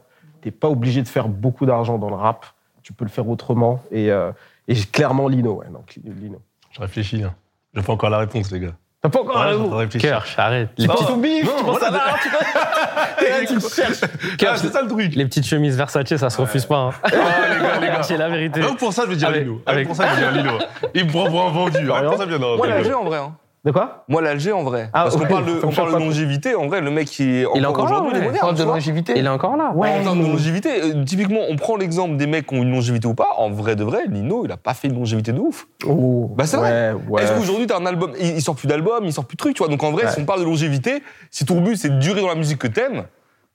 [0.40, 2.44] Tu n'es pas obligé de faire beaucoup d'argent dans le rap.
[2.82, 3.80] Tu peux le faire autrement.
[3.92, 4.32] Et, euh,
[4.66, 5.60] et clairement, Lino.
[5.60, 6.40] Ouais, donc, Lino.
[6.72, 7.22] Je réfléchis.
[7.22, 7.34] Hein.
[7.72, 8.72] J'ai pas encore la réponse, les gars.
[9.00, 10.10] T'as pas encore je vais réfléchir.
[10.10, 10.70] Kirsch, arrête.
[10.76, 14.60] Les, petites- petits bif, non, tu penses à l'art, tu vois tu cherches.
[14.60, 15.14] C'est ça le truc.
[15.14, 16.76] les petites chemises Versace, ça se refuse pas.
[16.78, 16.90] Hein.
[17.04, 18.02] Les gars, les gars.
[18.02, 18.60] C'est la vérité.
[18.78, 19.60] Pour ça, je vais dire Lino.
[19.66, 20.58] Avec- pour ça, je vais dire Lino.
[20.94, 21.78] Il me prend pour un vendu.
[21.90, 22.98] Rien pour ça, bien non, Moi, l'Alger, non.
[23.00, 23.18] en vrai.
[23.64, 24.04] De quoi?
[24.08, 24.90] Moi, l'Alger, en vrai.
[24.92, 26.56] Ah, Parce qu'on ouais, parle de, on parle de longévité.
[26.56, 28.26] En vrai, le mec Il est encore encore là, aujourd'hui, il est ouais.
[28.26, 28.40] Moderne.
[28.40, 29.12] parle de longévité.
[29.16, 29.72] Il est encore là.
[29.72, 33.06] En termes de longévité, euh, typiquement, on prend l'exemple des mecs qui ont une longévité
[33.06, 33.28] ou pas.
[33.36, 35.68] En vrai de vrai, Lino, il a pas fait une longévité de ouf.
[35.86, 37.22] Oh, Bah, c'est ouais, ouais.
[37.22, 39.54] Est-ce qu'aujourd'hui, t'as un album, il, il sort plus d'album, il sort plus de trucs,
[39.54, 39.68] tu vois.
[39.70, 40.10] Donc en vrai, Ouais.
[40.10, 41.00] si on parle de longévité,
[41.30, 43.04] si ton but c'est de durer dans la musique que t'aimes,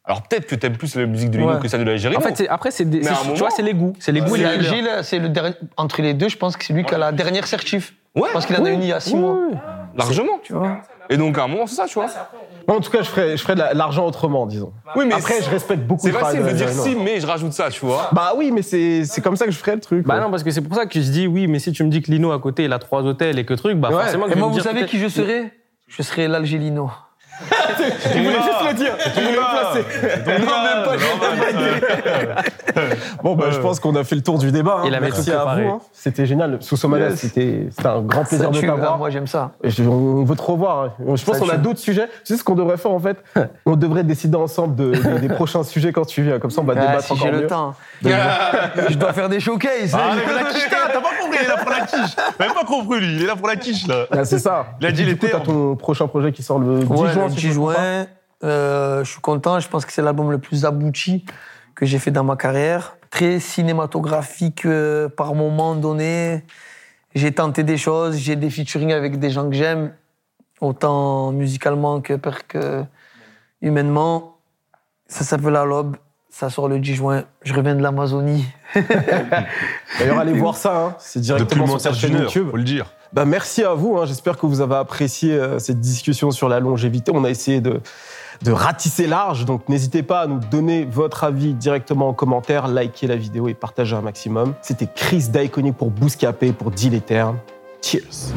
[0.05, 1.59] alors peut-être que t'aimes plus la musique de Lino Ouais.
[1.59, 2.15] que celle de l'Algérie.
[2.15, 3.07] En fait, c'est- après, c'est des- tu
[3.39, 3.91] vois, c'est les goûts.
[3.99, 4.39] C'est les goûts et
[5.03, 5.53] C'est les le dernier.
[5.75, 7.93] Entre les deux, je pense que c'est lui qui a la dernière certif.
[8.15, 8.29] Ouais.
[8.31, 9.37] Parce qu'il en a une il y a six mois.
[9.97, 10.39] Largement.
[10.43, 10.77] Tu vois
[11.09, 12.07] Et donc à un moment, c'est ça, tu vois.
[12.67, 14.73] Moi, en tout cas, je ferais, je ferais de la- l'argent autrement, disons.
[14.95, 17.25] Oui, mais Après, je respecte beaucoup c'est le travail facile de dire si, mais je
[17.27, 18.09] rajoute ça, tu vois.
[18.11, 20.05] Bah oui, mais c'est c'est comme ça que je ferais le truc.
[20.05, 21.89] Bah non, parce que c'est pour ça que je dis oui, mais si tu me
[21.89, 23.95] dis que Lino à côté, il a trois hôtels et que truc, bah Ouais.
[24.01, 25.53] forcément que Et je vais moi, me vous dire savez peut-être- qui je serais?
[25.87, 26.91] Je serais l'Algélino.
[28.11, 28.91] Tu voulais juste le dire.
[29.13, 29.85] Tu voulais le placer.
[30.39, 32.81] Non, même pas,
[33.23, 34.77] Bon, bah, je pense qu'on a fait le tour du débat.
[34.79, 34.83] hein.
[34.87, 35.67] Il avait Merci tout à vous.
[35.69, 35.79] hein.
[35.93, 36.57] C'était génial.
[36.61, 37.19] Sousomana, Yes.
[37.19, 38.93] c'était c'était un grand plaisir Ça de t'avoir.
[38.93, 39.51] ah, Moi, j'aime ça.
[39.63, 40.83] Je- On veut te revoir.
[40.85, 40.91] hein.
[41.15, 42.07] Je pense qu'on a d'autres sujets.
[42.25, 43.17] Tu sais ce qu'on devrait faire en fait?
[43.65, 46.39] On devrait décider ensemble de- de- des prochains sujets quand tu viens.
[46.39, 47.41] Comme ça, on va Ah, débattre si encore j'ai mieux.
[47.41, 47.73] le temps.
[48.03, 49.93] je dois faire des showcases.
[49.93, 52.15] Ah, mais la quiche, t'as pas compris, il est là pour la quiche.
[52.15, 53.15] T'as même pas compris, lui.
[53.15, 54.05] Il est là pour la quiche, là.
[54.11, 54.67] Ah, c'est ça.
[54.79, 57.26] Il a dit coup, t'as ton prochain projet qui sort le 10 Ouais, juin.
[57.27, 58.07] Le si 10 je juin.
[58.43, 59.59] Euh, je suis content.
[59.59, 61.25] Je pense que c'est l'album le plus abouti
[61.75, 62.97] que j'ai fait dans ma carrière.
[63.09, 66.43] Très cinématographique euh, par moment donné.
[67.15, 68.17] J'ai tenté des choses.
[68.17, 69.93] J'ai des featuring avec des gens que j'aime,
[70.61, 72.13] autant musicalement que,
[72.47, 72.83] que
[73.61, 74.37] humainement.
[75.07, 75.97] Ça s'appelle La Lobe.
[76.29, 77.23] Ça sort le 10 juin.
[77.41, 78.45] Je reviens de l'Amazonie.
[79.99, 80.85] D'ailleurs, allez voir ça.
[80.85, 80.95] hein.
[80.99, 82.49] C'est directement sur chaîne YouTube.
[82.51, 82.91] faut le dire.
[83.13, 83.97] Bah, merci à vous.
[83.97, 84.05] hein.
[84.05, 87.11] J'espère que vous avez apprécié euh, cette discussion sur la longévité.
[87.13, 87.79] On a essayé de,
[88.43, 89.45] de ratisser large.
[89.45, 93.53] Donc, n'hésitez pas à nous donner votre avis directement en commentaire, liker la vidéo et
[93.53, 94.53] partager un maximum.
[94.61, 97.01] C'était Chris Daikoni pour Bouscapé, pour Deal.
[97.81, 98.33] Cheers.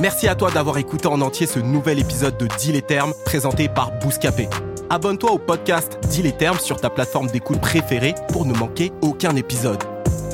[0.00, 2.82] Merci à toi d'avoir écouté en entier ce nouvel épisode de Deal
[3.24, 4.48] présenté par Bouscapé.
[4.90, 9.82] Abonne-toi au podcast Deal sur ta plateforme d'écoute préférée pour ne manquer aucun épisode.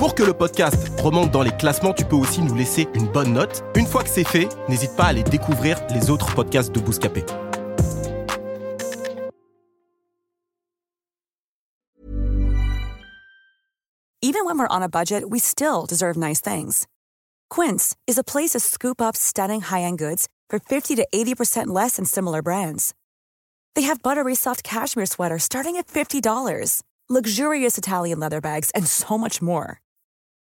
[0.02, 3.34] Pour que le podcast remonte dans les classements, tu peux aussi nous laisser une bonne
[3.34, 3.62] note.
[3.76, 7.24] Une fois que c'est fait, n'hésite pas à aller découvrir les autres podcasts de Bouscapé.
[14.20, 16.88] Even when we're on a budget, we still deserve nice things.
[17.48, 21.94] Quince is a place to scoop up stunning high-end goods for 50 to 80% less
[21.94, 22.92] than similar brands.
[23.76, 29.16] They have buttery soft cashmere sweaters starting at $50, luxurious Italian leather bags, and so
[29.16, 29.78] much more.